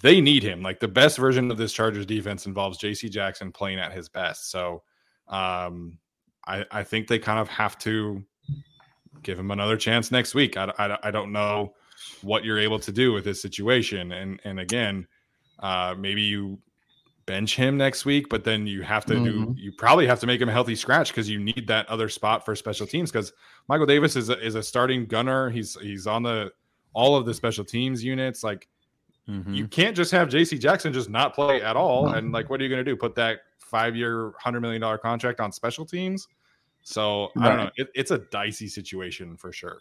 [0.03, 0.63] they need him.
[0.63, 4.51] Like the best version of this Chargers defense involves JC Jackson playing at his best.
[4.51, 4.83] So
[5.29, 5.99] um,
[6.47, 8.25] I, I think they kind of have to
[9.23, 10.57] give him another chance next week.
[10.57, 11.75] I, I, I don't know
[12.23, 14.13] what you're able to do with this situation.
[14.13, 15.07] And and again,
[15.59, 16.59] uh, maybe you
[17.27, 19.53] bench him next week, but then you have to mm-hmm.
[19.53, 22.09] do you probably have to make him a healthy scratch because you need that other
[22.09, 23.33] spot for special teams because
[23.69, 25.51] Michael Davis is a, is a starting gunner.
[25.51, 26.51] He's he's on the
[26.93, 28.43] all of the special teams units.
[28.43, 28.67] Like
[29.31, 29.55] mm-hmm.
[29.55, 32.09] you can't just have JC Jackson just not play at all.
[32.09, 32.15] No.
[32.15, 32.97] And like what are you gonna do?
[32.97, 36.27] Put that five year hundred million dollar contract on special teams?
[36.83, 37.47] So right.
[37.47, 37.71] I don't know.
[37.77, 39.79] It, it's a dicey situation for sure.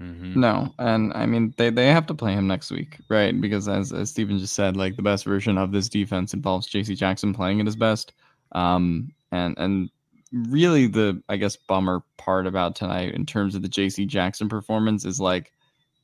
[0.00, 0.40] Mm-hmm.
[0.40, 3.38] No, and I mean they, they have to play him next week, right?
[3.38, 6.94] Because as as Steven just said, like the best version of this defense involves J.C.
[6.94, 8.14] Jackson playing at his best.
[8.52, 9.90] Um, and and
[10.32, 14.06] really the I guess bummer part about tonight in terms of the J.C.
[14.06, 15.52] Jackson performance is like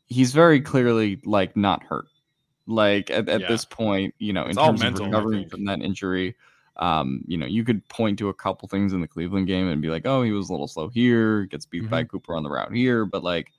[0.09, 2.07] he's very clearly like not hurt.
[2.67, 3.49] Like at, at yeah.
[3.49, 6.35] this point, you know, it's in terms mental, of recovering from that injury,
[6.77, 9.81] um, you know, you could point to a couple things in the Cleveland game and
[9.81, 11.91] be like, oh, he was a little slow here, gets beat mm-hmm.
[11.91, 13.53] by Cooper on the route here, but like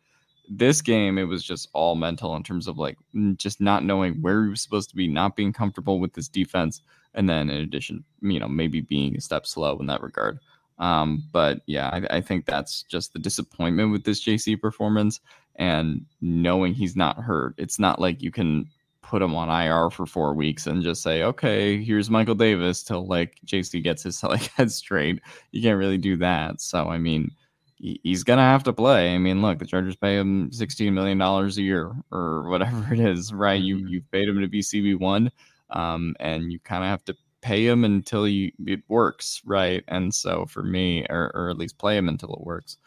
[0.49, 2.97] this game, it was just all mental in terms of like
[3.35, 6.81] just not knowing where he was supposed to be, not being comfortable with this defense,
[7.13, 10.39] and then in addition, you know, maybe being a step slow in that regard.
[10.79, 15.19] Um, but yeah, I, I think that's just the disappointment with this JC performance
[15.55, 17.55] and knowing he's not hurt.
[17.57, 18.69] It's not like you can
[19.07, 23.07] put him on IR for four weeks and just say, okay, here's Michael Davis till
[23.07, 25.21] like JC gets his like head straight.
[25.51, 26.61] You can't really do that.
[26.61, 27.31] So I mean,
[27.77, 29.15] he's gonna have to play.
[29.15, 32.99] I mean, look, the Chargers pay him sixteen million dollars a year or whatever it
[32.99, 33.61] is, right?
[33.61, 33.87] You mm-hmm.
[33.87, 35.31] you paid him to be CB one,
[35.69, 39.83] um, and you kind of have to pay him until you it works, right?
[39.87, 42.77] And so for me, or, or at least play him until it works.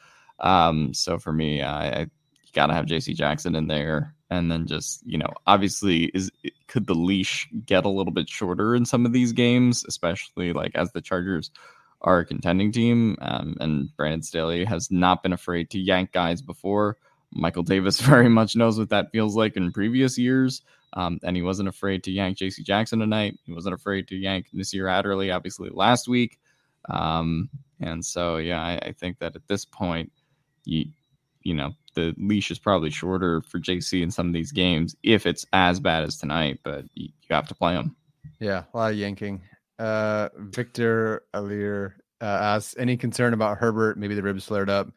[0.41, 2.07] Um, so for me, I, I
[2.53, 3.15] gotta have J.C.
[3.15, 6.31] Jackson in there, and then just you know, obviously, is
[6.67, 10.73] could the leash get a little bit shorter in some of these games, especially like
[10.75, 11.51] as the Chargers
[12.03, 13.17] are a contending team.
[13.21, 16.97] Um, and Brandon Staley has not been afraid to yank guys before.
[17.33, 20.63] Michael Davis very much knows what that feels like in previous years.
[20.95, 23.39] Um, and he wasn't afraid to yank JC Jackson tonight.
[23.45, 26.39] He wasn't afraid to yank Nasir Adderley, obviously, last week.
[26.89, 27.49] Um,
[27.81, 30.11] and so, yeah, I, I, think that at this point,
[30.65, 30.87] you,
[31.43, 35.27] you know, the leash is probably shorter for JC in some of these games if
[35.27, 37.97] it's as bad as tonight, but you, you have to play them.
[38.39, 39.43] Yeah, a lot of yanking.
[39.79, 43.99] Uh, Victor Alir uh, asks any concern about Herbert?
[43.99, 44.89] Maybe the ribs flared up.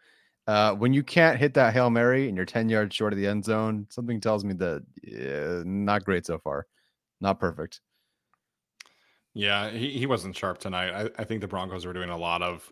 [0.46, 3.28] Uh, when you can't hit that hail mary and you're 10 yards short of the
[3.28, 6.68] end zone, something tells me that uh, not great so far,
[7.22, 7.80] not perfect.
[9.34, 10.92] Yeah, he, he wasn't sharp tonight.
[10.92, 12.72] I, I think the Broncos were doing a lot of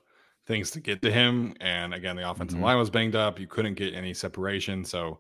[0.52, 1.56] things to get to him.
[1.62, 2.66] And again, the offensive mm-hmm.
[2.66, 3.40] line was banged up.
[3.40, 4.84] You couldn't get any separation.
[4.84, 5.20] So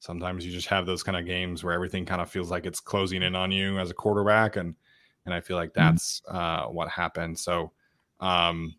[0.00, 2.80] sometimes you just have those kind of games where everything kind of feels like it's
[2.80, 4.56] closing in on you as a quarterback.
[4.56, 4.74] And
[5.24, 5.88] and I feel like mm-hmm.
[5.88, 7.38] that's uh, what happened.
[7.38, 7.72] So,
[8.20, 8.76] um,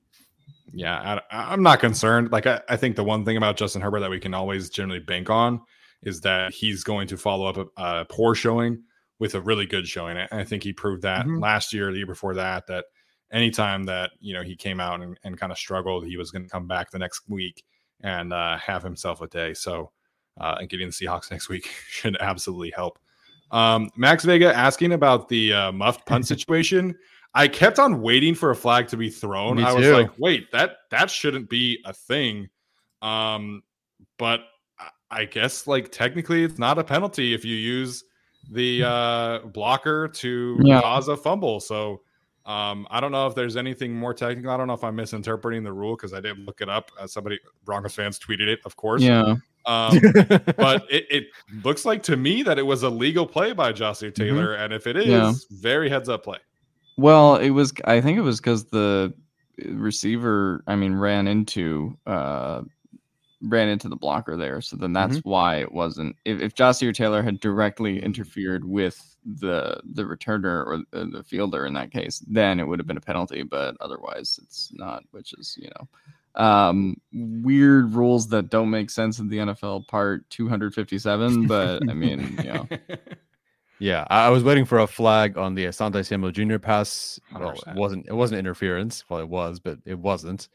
[0.71, 2.31] yeah, I, am not concerned.
[2.31, 4.99] Like I, I, think the one thing about Justin Herbert that we can always generally
[4.99, 5.61] bank on
[6.03, 8.83] is that he's going to follow up a, a poor showing
[9.19, 10.17] with a really good showing.
[10.17, 11.39] And I think he proved that mm-hmm.
[11.39, 12.85] last year, the year before that, that
[13.31, 16.43] anytime that you know he came out and, and kind of struggled, he was going
[16.43, 17.63] to come back the next week
[18.01, 19.53] and uh, have himself a day.
[19.53, 19.91] So,
[20.39, 22.99] uh, and getting the Seahawks next week should absolutely help.
[23.51, 26.95] Um, Max Vega asking about the uh, muffed punt situation.
[27.33, 29.63] I kept on waiting for a flag to be thrown.
[29.63, 32.49] I was like, wait, that that shouldn't be a thing.
[33.01, 33.61] Um,
[34.17, 34.41] but
[35.11, 38.03] I guess like technically it's not a penalty if you use
[38.49, 40.81] the uh, blocker to yeah.
[40.81, 41.59] cause a fumble.
[41.59, 42.01] So
[42.47, 44.51] um, I don't know if there's anything more technical.
[44.51, 46.91] I don't know if I'm misinterpreting the rule because I did look it up.
[46.99, 49.01] As somebody Broncos fans tweeted it, of course.
[49.01, 49.35] Yeah.
[49.65, 49.99] Um,
[50.57, 51.27] but it, it,
[51.65, 54.23] looks like to me that it was a legal play by Ja'Sir mm-hmm.
[54.23, 54.63] Taylor, mm-hmm.
[54.63, 55.33] and if it is, yeah.
[55.51, 56.37] very heads up play.
[56.95, 57.73] Well, it was.
[57.83, 59.13] I think it was because the
[59.65, 62.61] receiver, I mean, ran into uh,
[63.41, 64.61] ran into the blocker there.
[64.61, 65.29] So then that's mm-hmm.
[65.29, 66.15] why it wasn't.
[66.25, 71.65] If, if Ja'Sir Taylor had directly interfered with the the returner or the, the fielder
[71.65, 73.43] in that case, then it would have been a penalty.
[73.43, 75.03] But otherwise, it's not.
[75.11, 80.29] Which is you know um, weird rules that don't make sense in the NFL part
[80.29, 81.47] 257.
[81.47, 82.67] But I mean, you know.
[83.79, 86.57] Yeah, I was waiting for a flag on the Asante Samuel Jr.
[86.57, 87.19] pass.
[87.31, 89.03] Well, it wasn't it wasn't interference.
[89.07, 90.47] Well, it was, but it wasn't.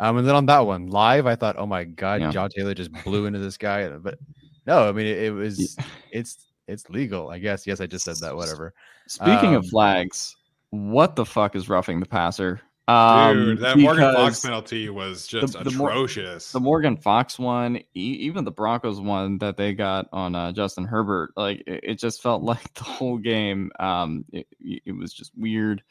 [0.00, 2.30] Um, and then on that one live, I thought, oh my god, yeah.
[2.30, 3.86] John Taylor just blew into this guy.
[3.88, 4.18] But
[4.66, 5.84] no, I mean it, it was yeah.
[6.10, 7.66] it's it's legal, I guess.
[7.66, 8.34] Yes, I just said that.
[8.34, 8.72] Whatever.
[9.06, 10.36] Speaking of Um, flags,
[10.70, 12.60] what the fuck is roughing the passer?
[12.88, 16.50] Um, Dude, that Morgan Fox penalty was just the Mor- atrocious.
[16.50, 20.84] The Morgan Fox one, e- even the Broncos one that they got on uh, Justin
[20.86, 23.70] Herbert, like it, it just felt like the whole game.
[23.78, 24.46] Um, it,
[24.86, 25.82] it was just weird.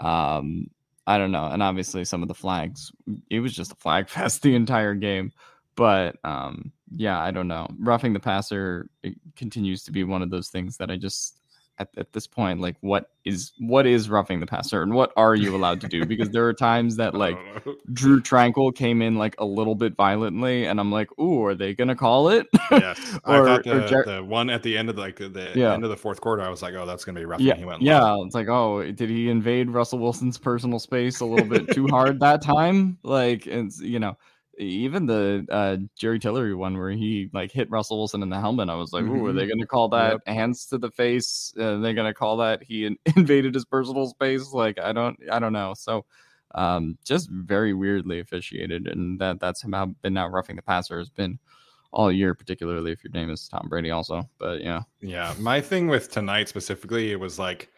[0.00, 0.68] Um,
[1.08, 2.92] I don't know, and obviously some of the flags,
[3.30, 5.32] it was just a flag fest the entire game.
[5.74, 7.66] But um, yeah, I don't know.
[7.78, 8.90] Roughing the passer
[9.34, 11.37] continues to be one of those things that I just
[11.78, 15.34] at, at this point, like, what is what is roughing the passer, and what are
[15.34, 16.04] you allowed to do?
[16.06, 17.38] Because there are times that like.
[17.92, 21.74] Drue Tranquill came in like a little bit violently, and I'm like, "Ooh, are they
[21.74, 24.88] gonna call it?" yes, I or- thought or the, Jer- the one at the end
[24.88, 25.74] of the, like the, Yeah.
[25.74, 27.46] end of the fourth quarter, I was like, oh, that's gonna be roughing.
[27.46, 28.00] yeah, he went yeah.
[28.02, 28.24] low.
[28.24, 32.20] It's like, oh, did he invade Russell Wilson's personal space a little bit too hard
[32.20, 32.98] that time?
[33.02, 34.16] Like, it's you know,
[34.58, 38.68] even the uh, Jerry Tillery one where he like hit Russell Wilson in the helmet.
[38.68, 41.52] I was like, "Ooh, are they going to call that hands to the face?
[41.58, 45.18] Uh, they're going to call that he in- invaded his personal space?" Like, I don't,
[45.30, 45.74] I don't know.
[45.74, 46.04] So,
[46.54, 51.10] um, just very weirdly officiated, and that that's how been now roughing the passer has
[51.10, 51.38] been
[51.92, 54.28] all year, particularly if your name is Tom Brady, also.
[54.38, 57.70] But yeah, Yeah, my thing with tonight specifically, it was like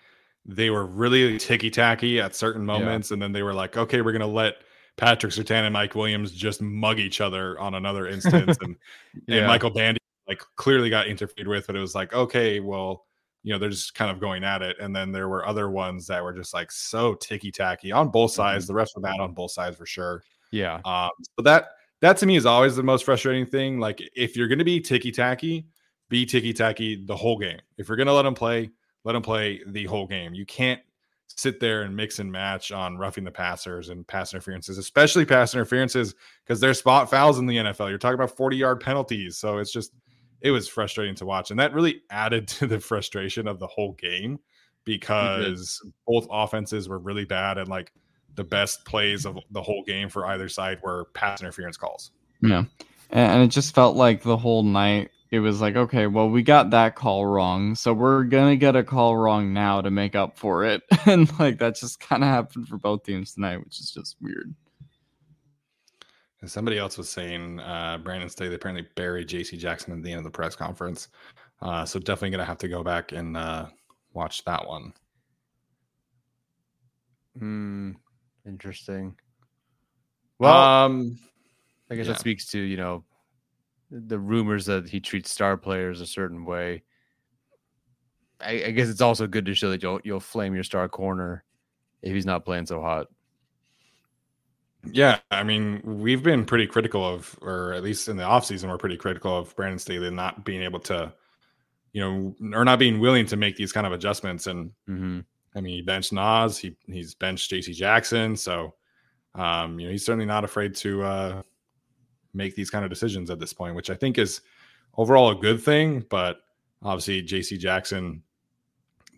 [0.47, 4.12] they were really ticky tacky at certain moments, and then they were like, okay, we're
[4.12, 4.62] gonna let
[4.97, 8.76] Patrick Surtain and Mike Williams just mug each other on another instance, and,
[9.26, 9.38] Yeah.
[9.38, 13.07] and Michael Bandy like clearly got interfered with, but it was like, okay, well,
[13.43, 16.07] you know, they're just kind of going at it, and then there were other ones
[16.07, 18.66] that were just like so ticky tacky on both sides.
[18.66, 20.22] The rest were bad on both sides for sure.
[20.53, 20.80] Yeah.
[20.84, 21.70] Um, so that
[22.01, 23.78] that to me is always the most frustrating thing.
[23.78, 25.66] Like if you're going to be ticky tacky,
[26.11, 27.61] be ticky tacky the whole game.
[27.78, 28.70] If you're going to let them play,
[29.05, 30.34] let them play the whole game.
[30.34, 30.80] You can't
[31.37, 35.55] sit there and mix and match on roughing the passers and pass interferences, especially pass
[35.55, 36.14] interferences
[36.45, 37.89] because they're spot fouls in the NFL.
[37.89, 39.93] You're talking about 40 yard penalties, so it's just
[40.41, 43.93] it was frustrating to watch, and that really added to the frustration of the whole
[43.93, 44.41] game mm-hmm.
[44.85, 47.93] because both offenses were really bad and like
[48.35, 52.12] the best plays of the whole game for either side were pass interference calls.
[52.41, 52.64] Yeah.
[53.11, 56.43] And, and it just felt like the whole night it was like, okay, well, we
[56.43, 57.76] got that call wrong.
[57.76, 60.83] So we're going to get a call wrong now to make up for it.
[61.07, 64.55] And like that just kind of happened for both teams tonight, which is just weird.
[66.41, 70.18] And somebody else was saying uh, Brandon Staley apparently buried JC Jackson at the end
[70.18, 71.09] of the press conference.
[71.62, 73.66] Uh, so definitely going to have to go back and uh,
[74.12, 74.93] watch that one.
[77.39, 77.93] Hmm.
[78.47, 79.16] interesting.
[80.39, 81.18] Well, um,
[81.91, 82.12] I guess yeah.
[82.12, 83.05] that speaks to you know
[83.91, 86.82] the rumors that he treats star players a certain way.
[88.41, 91.45] I, I guess it's also good to show that you'll you'll flame your star corner
[92.03, 93.09] if he's not playing so hot.
[94.91, 98.78] Yeah, I mean, we've been pretty critical of, or at least in the offseason, we're
[98.78, 101.12] pretty critical of Brandon Staley not being able to,
[101.93, 104.47] you know, or not being willing to make these kind of adjustments.
[104.47, 105.20] And Mm-hmm.
[105.55, 108.74] I mean, he benched Nas, he he's benched JC Jackson, so
[109.34, 111.43] um, you know, he's certainly not afraid to uh
[112.35, 114.41] make these kind of decisions at this point, which I think is
[114.97, 116.05] overall a good thing.
[116.09, 116.39] But
[116.83, 118.22] obviously, JC Jackson,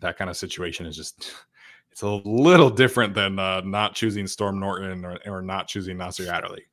[0.01, 1.33] that kind of situation is just
[1.91, 6.31] it's a little different than uh, not choosing Storm Norton or, or not choosing Nasir
[6.31, 6.63] Adderley.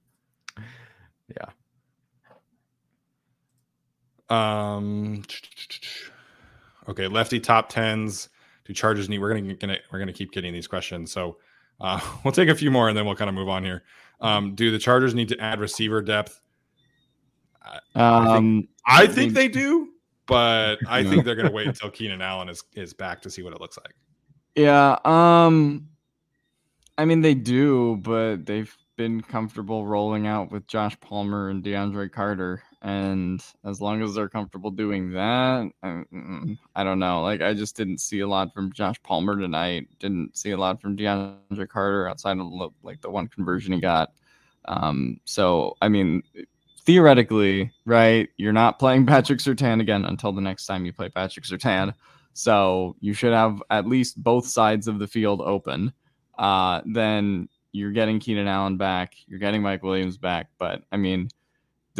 [1.28, 1.50] Yeah.
[4.28, 5.22] Um.
[6.88, 8.28] Okay, lefty top tens.
[8.64, 9.18] Do Chargers need?
[9.18, 11.38] We're gonna, gonna we're gonna keep getting these questions, so
[11.80, 13.82] uh, we'll take a few more and then we'll kind of move on here.
[14.20, 16.40] Um, do the Chargers need to add receiver depth?
[17.94, 19.88] Um, I think they do,
[20.26, 23.52] but I think they're gonna wait until Keenan Allen is is back to see what
[23.52, 23.94] it looks like.
[24.56, 24.98] Yeah.
[25.04, 25.88] Um
[26.98, 32.10] I mean they do, but they've been comfortable rolling out with Josh Palmer and DeAndre
[32.10, 32.62] Carter.
[32.82, 37.20] And as long as they're comfortable doing that, I, don't know.
[37.22, 39.88] Like I just didn't see a lot from Josh Palmer tonight.
[39.98, 44.12] Didn't see a lot from DeAndre Carter outside of like the one conversion he got.
[44.64, 46.22] Um, so I mean,
[46.80, 48.30] theoretically, right?
[48.38, 51.92] You're not playing Patrick Surtain again until the next time you play Patrick Surtain.
[52.32, 55.92] So you should have at least both sides of the field open.
[56.38, 59.14] Uh, then you're getting Keenan Allen back.
[59.26, 60.48] You're getting Mike Williams back.
[60.58, 61.28] But I mean,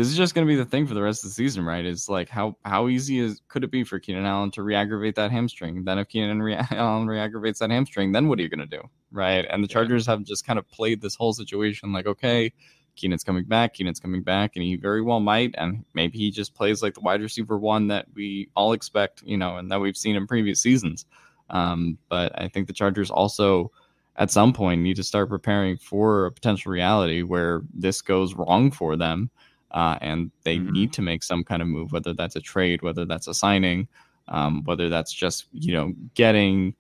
[0.01, 1.84] this is just going to be the thing for the rest of the season, right?
[1.84, 5.30] Is like how how easy is could it be for Keenan Allen to re-aggravate that
[5.30, 5.84] hamstring?
[5.84, 8.82] Then if Keenan re- Allen re-aggravates that hamstring, then what are you going to do,
[9.12, 9.46] right?
[9.51, 9.74] And the Yeah.
[9.74, 12.53] Chargers have just kind of played this whole situation like, okay,
[12.96, 16.55] Keenan's coming back, Keenan's coming back, and he very well might, and maybe he just
[16.55, 19.96] plays like the wide receiver one that we all expect, you know, and that we've
[19.96, 21.05] seen in previous seasons.
[21.51, 23.70] Um, but I think the Chargers also
[24.16, 28.70] at some point need to start preparing for a potential reality where this goes wrong
[28.70, 29.30] for them
[29.73, 30.71] uh, and they Mhm.
[30.71, 33.89] need to make some kind of move, whether that's a trade, whether that's a signing.
[34.29, 36.75] Um, whether that's just you know getting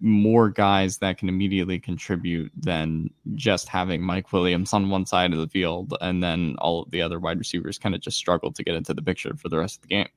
[0.00, 5.38] more guys that can immediately contribute than just having Mike Williams on one side of
[5.38, 8.62] the field and then all of the other wide receivers kind of just struggle to
[8.64, 10.08] get into the picture for the rest of the game.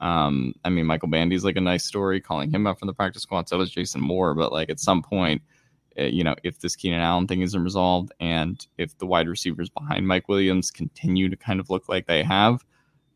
[0.00, 3.22] Um, I mean, Michael Bandy's like a nice story, calling him up from the practice
[3.22, 3.48] squad.
[3.48, 5.42] So was Jason Moore, but like at some point,
[6.06, 10.06] you know, if this Keenan Allen thing isn't resolved and if the wide receivers behind
[10.06, 12.64] Mike Williams continue to kind of look like they have,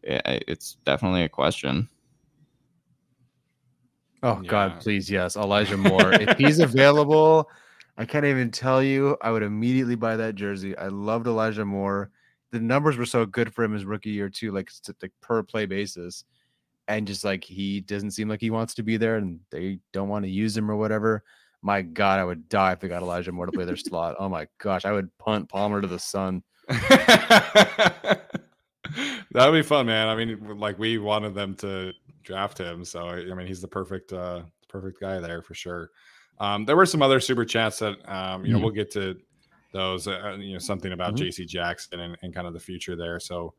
[0.05, 1.89] eh, it's definitely a question.
[4.23, 4.49] Oh yeah.
[4.49, 6.13] God, please, yes, Elijah Moore.
[6.13, 7.49] if he's available,
[7.97, 9.17] I can't even tell you.
[9.21, 10.77] I would immediately buy that jersey.
[10.79, 12.11] I loved Elijah Moore.
[12.53, 14.71] The numbers were so good for him his rookie year too, like,
[15.01, 16.25] like per play basis,
[16.87, 20.09] and just like he doesn't seem like he wants to be there, and they don't
[20.09, 21.25] want to use him or whatever.
[21.63, 24.17] My God, I would die if they got Elijah Moore to play their slot.
[24.19, 26.43] Oh my gosh, I would punt Palmer to the sun.
[26.69, 28.21] That'd
[29.55, 30.09] be fun, man.
[30.09, 31.93] I mean, like we wanted them to
[32.25, 35.91] draft him, so I mean, he's the perfect, uh, perfect guy there for sure.
[36.41, 38.65] Um, there were some other super chats that um, you know mm-hmm.
[38.65, 39.17] we'll get to
[39.73, 40.09] those.
[40.09, 41.25] Uh, you know, something about mm-hmm.
[41.25, 41.47] J.C.
[41.47, 43.21] Jackson and, and, kind of the future there.
[43.21, 43.55] So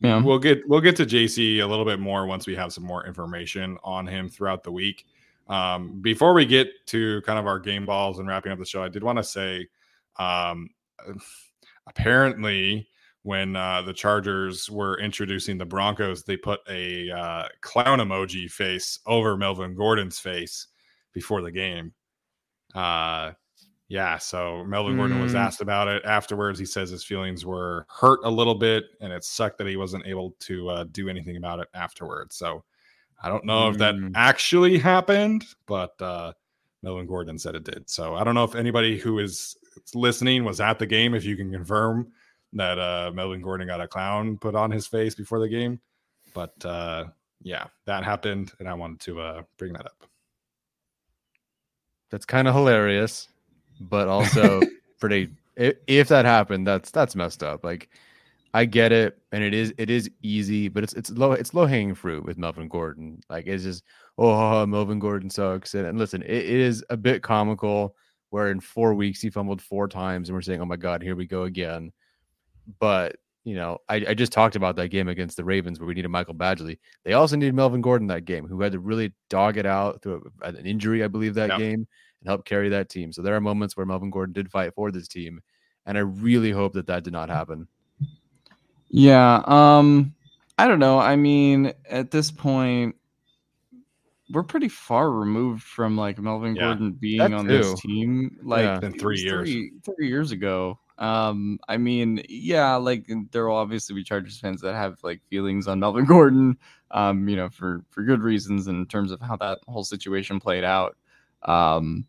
[0.00, 1.58] yeah, we'll get we'll get to J.C.
[1.58, 5.06] a little bit more once we have some more information on him throughout the week.
[5.48, 8.82] Um, before we get to kind of our game balls and wrapping up the show,
[8.82, 9.66] I did want to say,
[10.18, 10.68] um,
[11.86, 12.88] apparently
[13.22, 18.98] when uh, the Chargers were introducing the Broncos, they put a uh, clown emoji face
[19.06, 20.68] over Melvin Gordon's face
[21.12, 21.92] before the game.
[22.74, 23.32] Uh,
[23.88, 24.98] yeah, so Melvin mm.
[24.98, 25.38] Gordon was mm.
[25.38, 26.58] asked about it afterwards.
[26.58, 30.06] He says his feelings were hurt a little bit, and it sucked that he wasn't
[30.06, 32.36] able to uh, do anything about it afterwards.
[32.36, 32.64] So
[33.20, 33.72] I don't know mm.
[33.72, 34.12] if that mm.
[34.14, 36.32] actually happened, but uh,
[36.82, 37.88] Melvin Gordon said it did.
[37.90, 39.56] So I don't know if anybody who is
[39.94, 41.14] listening was at the game.
[41.14, 42.12] If you can confirm
[42.52, 45.80] that uh, Melvin Gordon got a clown put on his face before the game.
[46.34, 47.06] But uh,
[47.42, 50.04] yeah, that happened, and I wanted to uh, bring that up.
[52.10, 53.28] That's kind of hilarious,
[53.80, 54.60] but also
[55.00, 55.30] pretty.
[55.56, 57.64] If that happened, that's that's messed up.
[57.64, 57.88] Like,
[58.54, 61.66] I get it, and it is it is easy, but it's it's low it's low
[61.66, 63.20] hanging fruit with Melvin Gordon.
[63.28, 63.84] Like, it's just
[64.16, 67.94] oh Melvin Gordon sucks, and, and listen, it, it is a bit comical.
[68.30, 71.16] Where in four weeks he fumbled four times, and we're saying, "Oh my God, here
[71.16, 71.92] we go again."
[72.78, 75.94] But you know, I, I, just talked about that game against the Ravens where we
[75.94, 76.78] needed Michael Badgley.
[77.04, 80.30] They also needed Melvin Gordon that game, who had to really dog it out through
[80.42, 81.86] an injury, I believe, that game
[82.20, 83.10] and help carry that team.
[83.10, 85.40] So there are moments where Melvin Gordon did fight for this team,
[85.86, 87.34] and I really hope that that did not mm.
[87.34, 87.68] happen.
[88.90, 90.14] Yeah, um,
[90.58, 90.98] I don't know.
[90.98, 92.96] I mean, at this point,
[94.30, 97.58] we're pretty far removed from like Melvin yeah, Gordon being on too.
[97.58, 98.38] this team.
[98.42, 98.80] Like yeah.
[98.82, 100.78] in three years, three, three years ago.
[100.98, 105.68] Um, I mean, yeah, like there will obviously be Chargers fans that have like feelings
[105.68, 106.58] on Melvin Gordon,
[106.90, 110.64] um, you know, for for good reasons in terms of how that whole situation played
[110.64, 110.96] out.
[111.44, 112.04] Um,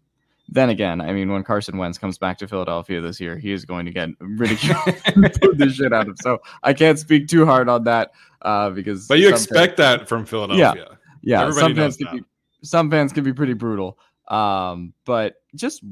[0.51, 3.65] then again, I mean, when Carson Wentz comes back to Philadelphia this year, he is
[3.65, 4.77] going to get ridiculed
[5.57, 6.17] the shit out of.
[6.21, 9.07] So I can't speak too hard on that uh, because.
[9.07, 10.87] But you expect fans, that from Philadelphia.
[10.89, 11.41] Yeah, yeah.
[11.41, 12.23] Everybody some fans can be
[12.63, 13.99] some fans can be pretty brutal.
[14.27, 15.83] Um, but just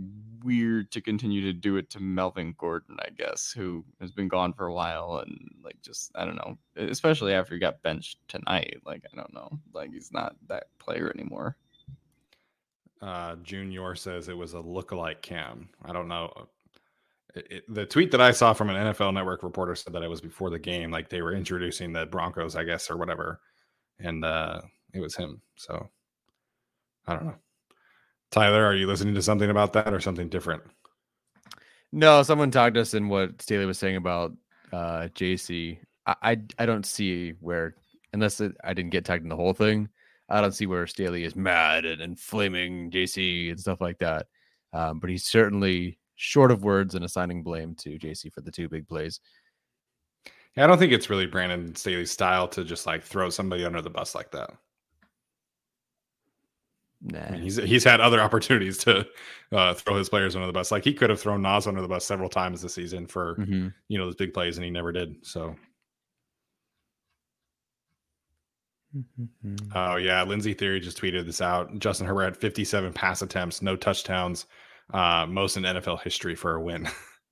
[0.43, 4.53] weird to continue to do it to Melvin Gordon, I guess, who has been gone
[4.53, 8.77] for a while and like just I don't know, especially after he got benched tonight.
[8.85, 11.57] Like I don't know, like he's not that player anymore.
[13.01, 15.69] Uh, Junior says it was a lookalike cam.
[15.85, 16.47] I don't know.
[17.35, 20.09] It, it, the tweet that I saw from an NFL Network reporter said that it
[20.09, 23.39] was before the game, like they were introducing the Broncos, I guess, or whatever,
[23.99, 24.61] and uh,
[24.93, 25.41] it was him.
[25.55, 25.89] So
[27.05, 27.35] I don't know.
[28.31, 30.63] Tyler, are you listening to something about that or something different?
[31.91, 34.33] No, someone tagged us in what Staley was saying about
[34.73, 35.79] uh, JC.
[36.05, 37.75] I, I, I don't see where,
[38.11, 39.87] unless it, I didn't get tagged in the whole thing,
[40.29, 44.27] I don't see where Staley is mad and, and flaming JC and stuff like that.
[44.73, 48.67] Um, but he's certainly short of words and assigning blame to JC for the two
[48.67, 49.21] big plays.
[50.55, 53.81] Yeah, I don't think it's really Brandon Staley's style to just like throw somebody under
[53.81, 54.51] the bus like that.
[57.01, 57.19] Nah.
[57.19, 59.07] I mean, he's he's had other opportunities to
[59.51, 60.71] uh, throw his players under the bus.
[60.71, 63.67] Like he could have thrown Nas under the bus several times this season for mm-hmm.
[63.87, 65.15] you know those big plays, and he never did.
[65.25, 65.41] So.
[65.41, 65.63] Mm-hmm.
[69.75, 71.77] Oh yeah, Lindsey Thiry just tweeted this out.
[71.79, 74.45] Justin Herbert had 57 pass attempts, no touchdowns,
[74.93, 76.87] uh, most in NFL history for a win.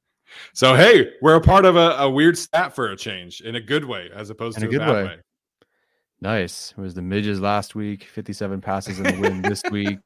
[0.53, 3.61] so hey, we're a part of a, a, weird stat for a change in a
[3.61, 5.03] good way, as opposed in to a, bad way.
[5.05, 5.17] way.
[6.21, 6.73] Nice.
[6.77, 9.99] It was the midges last week, 57 passes in the win this week.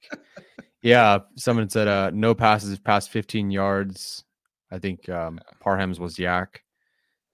[0.82, 4.24] Yeah, someone said uh no passes past 15 yards.
[4.72, 6.48] I think um Parham's was YAC.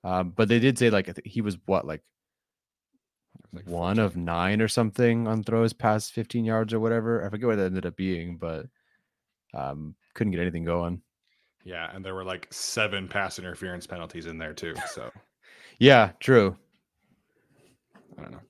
[0.04, 2.02] Um, but they did say like he was what like
[3.56, 7.26] Like one of nine or something on throws past 15 yards or whatever.
[7.26, 8.66] I forget what that ended up being, but
[9.54, 11.02] um, couldn't get anything going.
[11.64, 14.76] Yeah, and there were like seven pass interference penalties in there too.
[14.92, 15.10] So
[15.80, 16.56] Yeah, true.
[18.18, 18.42] I don't know.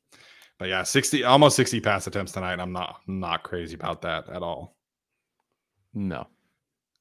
[0.58, 2.60] But yeah, 60 almost 60 pass attempts tonight.
[2.60, 4.76] I'm not not crazy about that at all.
[5.94, 6.28] No.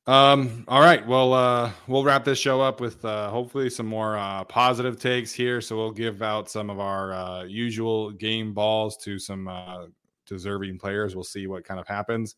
[0.06, 1.06] Um, all right.
[1.06, 5.32] Well, uh, we'll wrap this show up with uh, hopefully some more uh, positive takes
[5.32, 5.60] here.
[5.60, 9.86] So we'll give out some of our uh, usual game balls to some uh,
[10.26, 11.14] deserving players.
[11.14, 12.36] We'll see what kind of happens.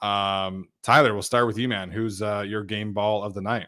[0.00, 1.90] Um, Tyler, we'll start with you, man.
[1.90, 3.66] Who's uh, your game ball of the night?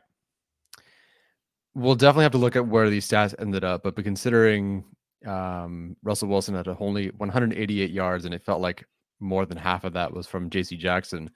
[1.74, 4.84] We'll definitely have to look at where these stats ended up, but considering
[5.26, 8.84] um, Russell Wilson had only 188 yards, and it felt like
[9.20, 10.76] more than half of that was from J.C.
[10.76, 11.30] Jackson.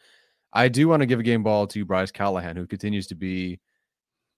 [0.56, 3.60] I do want to give a game ball to Bryce Callahan, who continues to be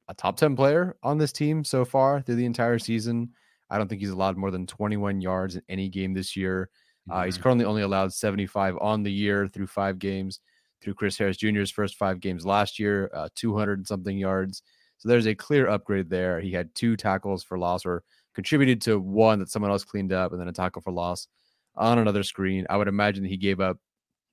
[0.09, 3.31] a top 10 player on this team so far through the entire season.
[3.71, 6.71] I don't think he's allowed more than 21 yards in any game this year.
[7.09, 10.41] Uh, he's currently only allowed 75 on the year through five games,
[10.83, 14.65] through Chris Harris Jr.'s first five games last year, uh, 200 something yards.
[14.97, 16.41] So there's a clear upgrade there.
[16.41, 18.03] He had two tackles for loss or
[18.35, 21.29] contributed to one that someone else cleaned up and then a tackle for loss
[21.77, 22.67] on another screen.
[22.69, 23.79] I would imagine he gave up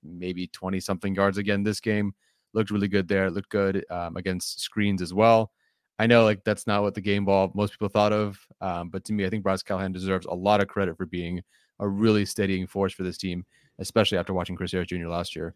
[0.06, 2.14] maybe 20 something yards again this game.
[2.54, 3.26] Looked really good there.
[3.26, 5.52] It looked good um, against screens as well.
[5.98, 9.06] I know like that's not what the game ball most people thought of, um, but
[9.06, 11.42] to me, I think Bryce Callahan deserves a lot of credit for being
[11.80, 13.46] a really steadying force for this team,
[13.80, 15.08] especially after watching Chris Harris Jr.
[15.08, 15.56] last year.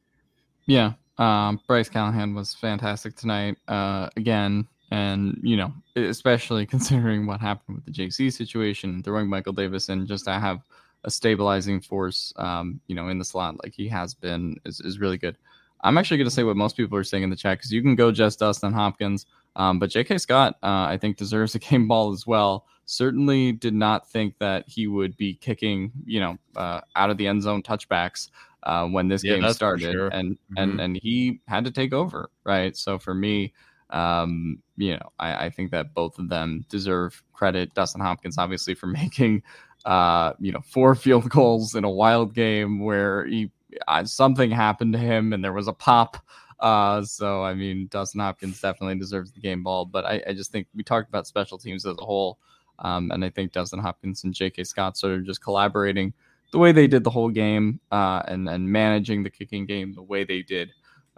[0.65, 7.41] Yeah, um, Bryce Callahan was fantastic tonight uh, again, and you know, especially considering what
[7.41, 10.61] happened with the JC situation, throwing Michael Davis in just to have
[11.03, 14.99] a stabilizing force, um, you know, in the slot like he has been is, is
[14.99, 15.37] really good.
[15.81, 17.81] I'm actually going to say what most people are saying in the chat because you
[17.81, 19.25] can go just Dustin Hopkins,
[19.55, 20.17] um, but J.K.
[20.17, 22.65] Scott, uh, I think, deserves a game ball as well.
[22.85, 27.27] Certainly did not think that he would be kicking, you know, uh, out of the
[27.27, 28.29] end zone touchbacks
[28.63, 30.09] uh, when this Yeah, game started, sure.
[30.09, 30.61] and Mhm.
[30.61, 32.75] and and he had to take over, right?
[32.75, 33.53] So for me,
[33.91, 37.73] um, you know, I, I think that both of them deserve credit.
[37.73, 39.43] Dustin Hopkins, obviously, for making,
[39.85, 43.51] uh, you know, four field goals in a wild game where he
[43.87, 46.17] uh, something happened to him and there was a pop.
[46.59, 50.51] Uh, so I mean, Dustin Hopkins definitely deserves the game ball, but I, I just
[50.51, 52.37] think we talked about special teams as a whole,
[52.79, 54.65] um, and I think Dustin Hopkins and J.K.
[54.65, 56.13] Scott sort of just collaborating
[56.51, 60.01] the way they did the whole game, uh, and and managing the kicking game the
[60.01, 60.69] way they did,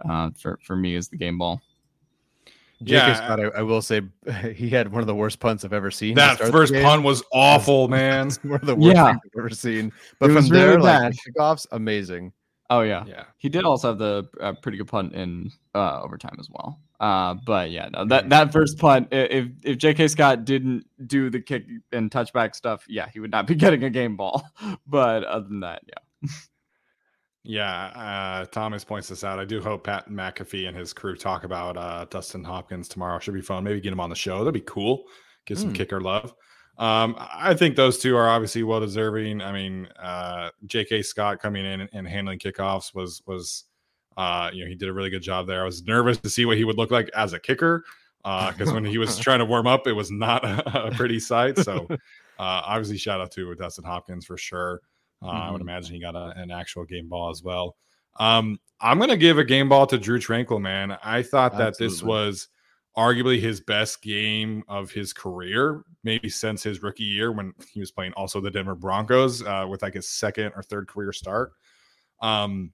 [0.08, 1.60] uh, for for me is the game ball.
[2.84, 3.06] J.K.
[3.08, 3.14] Yeah.
[3.14, 4.02] Scott, I, I will say,
[4.54, 6.14] he had one of the worst punts I've ever seen.
[6.14, 8.30] That first punt was awful, man.
[8.42, 9.06] One of the worst Yeah.
[9.12, 9.92] things I've ever seen.
[10.18, 12.32] But It from there, really like kickoffs, amazing.
[12.70, 13.24] Oh yeah, Yeah.
[13.36, 16.80] he did also have the uh, pretty good punt in uh, overtime as well.
[17.00, 20.08] Uh, but yeah, no, that that first punt, if if J.K.
[20.08, 23.90] Scott didn't do the kick and touchback stuff, yeah, he would not be getting a
[23.90, 24.42] game ball.
[24.86, 26.28] But other than that, yeah.
[27.44, 29.40] Yeah, uh, Thomas points this out.
[29.40, 33.18] I do hope Pat McAfee and his crew talk about uh, Dustin Hopkins tomorrow.
[33.18, 33.64] Should be fun.
[33.64, 34.38] Maybe get him on the show.
[34.38, 35.04] That'd be cool.
[35.46, 35.74] Get some Hmm.
[35.74, 36.34] kicker love.
[36.78, 39.40] Um, I think those two are obviously well deserving.
[39.42, 41.02] I mean, uh, J.K.
[41.02, 43.64] Scott coming in and handling kickoffs was was
[44.16, 45.62] uh, you know he did a really good job there.
[45.62, 47.84] I was nervous to see what he would look like as a kicker
[48.22, 51.58] because when he was trying to warm up, it was not a, a pretty sight.
[51.58, 51.96] So uh,
[52.38, 54.80] obviously, shout out to Dustin Hopkins for sure.
[55.22, 55.62] Uh, I would Mhm.
[55.62, 57.76] imagine he got a, an actual game ball as well.
[58.18, 60.98] Um, I'm going to give a game ball to Drue Tranquill, man.
[61.02, 62.48] I thought that this was
[62.96, 67.90] arguably his best game of his career, maybe since his rookie year when he was
[67.90, 71.52] playing also the Denver Broncos uh, with like his second or third career start.
[72.20, 72.72] Um,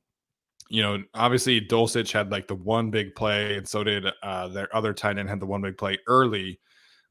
[0.70, 4.74] you know, obviously Dulcich had like the one big play, and so did uh, their
[4.76, 6.60] other tight end had the one big play early.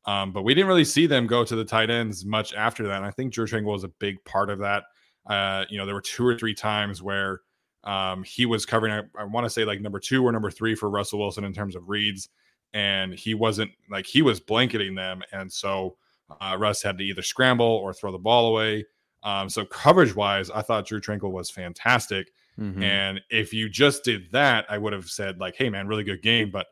[0.05, 2.97] Um, but we didn't really see them go to the tight ends much after that.
[2.97, 4.85] And I think Drue Tranquill was a big part of that.
[5.30, 7.41] Uh, you know, there were two or three times where
[7.84, 10.75] um, he was covering, I, I want to say like number two or number three
[10.75, 12.30] for Russell Wilson in terms of reads.
[12.73, 15.21] And he wasn't like he was blanketing them.
[15.32, 15.95] And so
[16.41, 18.86] uh, Russ had to either scramble or throw the ball away.
[19.23, 22.32] Um, so coverage wise, I thought Drue Tranquill was fantastic.
[22.59, 22.82] Mhm.
[22.84, 26.21] And if you just did that, I would have said, like, hey, man, really good
[26.21, 26.51] game.
[26.51, 26.67] But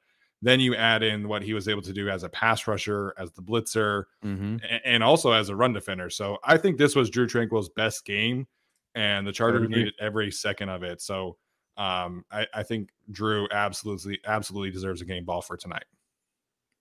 [0.45, 3.31] then you add in what he was able to do as a pass rusher, as
[3.33, 4.61] the blitzer, Mhm.
[4.85, 6.09] and also as a run defender.
[6.09, 8.47] So I think this was Drue Tranquill's best game,
[8.93, 11.01] and the Chargers needed every second of it.
[11.01, 11.37] So
[11.77, 15.83] um, I, I think Drue absolutely, absolutely deserves a game ball for tonight.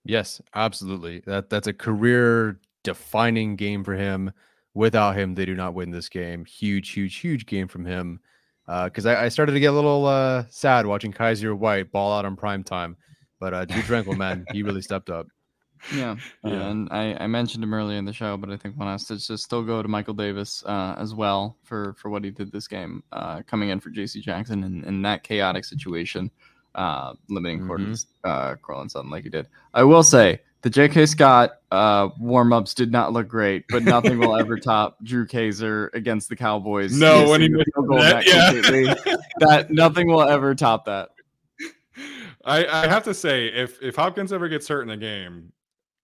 [0.05, 1.21] Yes, absolutely.
[1.25, 4.31] That that's a career defining game for him.
[4.73, 6.45] Without him, they do not win this game.
[6.45, 8.19] Huge, huge, huge game from him.
[8.67, 12.25] Because I, I started to get a little uh, sad watching Kyzir White ball out
[12.25, 12.95] on prime time,
[13.45, 15.27] but uh, Drue Tranquill, man, he really stepped up.
[15.93, 16.69] Yeah, Yeah.
[16.69, 19.17] and I, I mentioned him earlier in the show, but I think one has to
[19.17, 22.67] just still go to Michael Davis uh, as well for for what he did this
[22.67, 24.19] game, uh, coming in for J.C.
[24.21, 26.31] Jackson in, in that chaotic situation,
[26.73, 27.67] uh, limiting Mhm.
[27.67, 29.47] Courtland, uh, Courtland Sutton like he did.
[29.75, 31.05] I will say the J.K.
[31.05, 35.91] Scott uh, warm ups did not look great, but nothing will ever top Drew Kaser
[35.93, 36.97] against the Cowboys.
[36.97, 38.51] No, when he missed that, yeah.
[38.53, 39.13] completely.
[39.39, 41.09] that nothing will ever top that.
[42.45, 45.51] I, I have to say, if if Hopkins ever gets hurt in a game,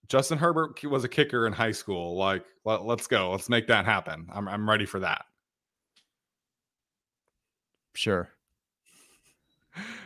[0.08, 2.18] Justin Herbert was a kicker in high school.
[2.18, 4.28] Like, let, let's go, let's make that happen.
[4.34, 5.26] I'm I'm ready for that.
[7.94, 8.30] Sure.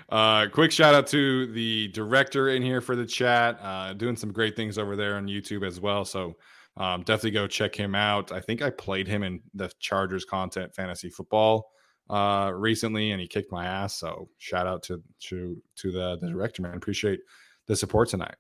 [0.10, 4.32] Uh, quick shout out to the director in here for the chat, uh, doing some
[4.32, 6.06] great things over there on YouTube as well.
[6.06, 6.36] So
[6.78, 8.32] um, definitely go check him out.
[8.32, 11.72] I think I played him in the Chargers content fantasy football
[12.10, 13.96] uh, recently, and he kicked my ass.
[13.96, 16.76] So shout out to to to the, the director, man.
[16.76, 17.20] Appreciate
[17.68, 18.36] the support tonight.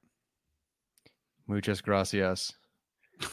[1.47, 2.53] Muchas gracias.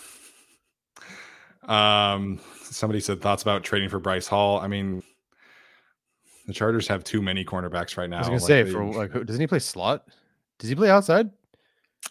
[1.68, 4.58] Um, somebody said thoughts about trading for Bryce Hall.
[4.58, 5.00] I mean,
[6.48, 8.16] the Chargers have too many cornerbacks right now.
[8.16, 10.08] I was gonna Like, say they- for like who- doesn't he play slot?
[10.58, 11.30] Does he play outside?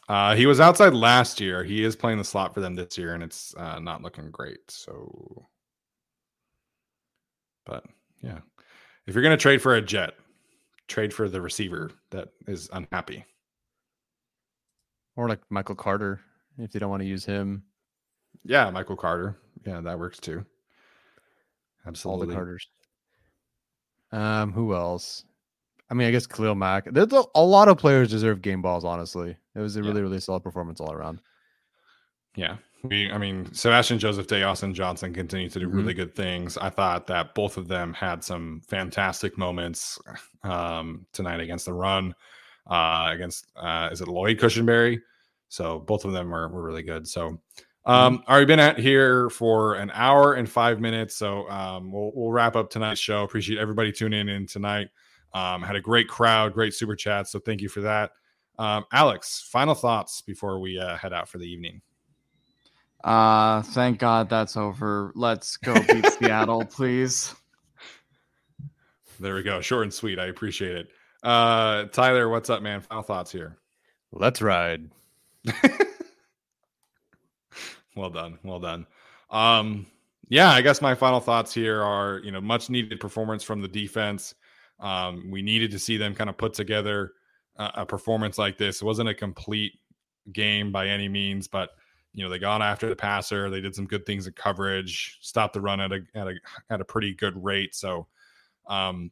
[0.08, 1.66] Uh, he was outside last year.
[1.66, 4.60] He is playing the slot for them this year, and it's uh, not looking great.
[4.72, 5.46] So,
[7.66, 7.84] but
[8.22, 8.40] yeah,
[9.08, 10.14] if you're gonna trade for a jet,
[10.88, 13.26] trade for the receiver that is unhappy.
[15.16, 16.22] Or like Michael Carter,
[16.58, 17.64] if they don't want to use him.
[18.44, 19.38] Yeah, Michael Carter.
[19.66, 20.46] Yeah, that works too.
[21.86, 22.24] Absolutely.
[22.24, 22.68] All the Carters.
[24.12, 25.26] Um, who else?
[25.90, 26.86] I mean, I guess Khalil Mack.
[26.92, 28.86] There's a, a lot of players deserve game balls.
[28.86, 29.88] Honestly, it was a Yeah.
[29.90, 31.20] really, really solid performance all around.
[32.36, 32.56] Yeah.
[32.84, 35.74] We, I mean, Sebastian Joseph Day, Austin Johnson continue to do Mhm.
[35.76, 36.58] really good things.
[36.58, 40.00] I thought that both of them had some fantastic moments
[40.44, 42.16] um, tonight against the run,
[42.68, 45.00] uh, against, uh, is it Lloyd Cushenberry?
[45.50, 47.08] So both of them were, were really good.
[47.08, 47.40] So,
[47.86, 51.16] um, already been at here for an hour and five minutes.
[51.16, 53.24] So um, we'll, we'll wrap up tonight's show.
[53.24, 54.90] Appreciate everybody tuning in tonight.
[55.34, 57.28] Um, had a great crowd, great super chat.
[57.28, 58.12] So thank you for that.
[58.60, 61.82] Um, Alex, final thoughts before we uh, head out for the evening.
[63.04, 65.12] Uh, thank God that's over.
[65.16, 67.34] Let's go beat Seattle, please.
[69.20, 69.62] There we go.
[69.62, 70.20] Short and sweet.
[70.20, 70.90] I appreciate it.
[71.24, 72.82] Uh, Tyler, what's up, man?
[72.82, 73.58] Final thoughts here.
[74.12, 74.90] Let's ride.
[77.96, 78.40] well done.
[78.44, 78.88] Well done.
[79.30, 79.88] Um,
[80.28, 83.68] yeah, I guess my final thoughts here are, you know, much needed performance from the
[83.68, 84.34] defense.
[84.80, 87.12] Um, we needed to see them kind of put together
[87.58, 88.82] a, a performance like this.
[88.82, 89.74] It wasn't a complete
[90.32, 91.70] game by any means, but
[92.14, 93.50] you know, they got after the passer.
[93.50, 96.34] They did some good things in coverage, stopped the run at a at a
[96.70, 97.74] at a pretty good rate.
[97.74, 98.08] So
[98.68, 99.12] um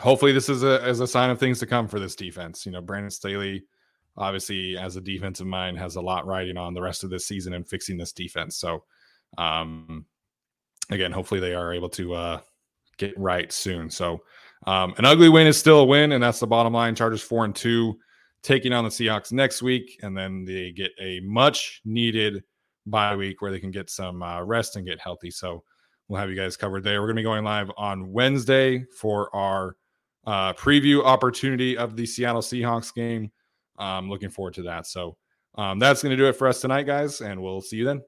[0.00, 2.64] hopefully this is a as a sign of things to come for this defense.
[2.64, 3.64] You know, Brandon Staley
[4.16, 7.52] obviously as a defensive mind has a lot riding on the rest of this season
[7.52, 8.56] and fixing this defense.
[8.56, 8.84] So
[9.36, 10.06] um
[10.90, 12.40] again, hopefully they are able to uh
[12.96, 13.90] get right soon.
[13.90, 14.22] So
[14.66, 16.94] um an ugly win is still a win, and that's the bottom line.
[16.94, 17.98] Chargers four and two
[18.42, 22.42] taking on the Seahawks next week, and then they get a much needed
[22.86, 25.30] bye week where they can get some uh, rest and get healthy.
[25.30, 25.62] So
[26.08, 27.00] we'll have you guys covered there.
[27.00, 29.76] We're going to be going live on Wednesday for our
[30.26, 33.30] uh, preview opportunity of the Seattle Seahawks game.
[33.78, 34.86] Um, looking forward to that.
[34.86, 35.16] So
[35.54, 38.02] um, that's going to do it for us tonight, guys, and we'll see you then.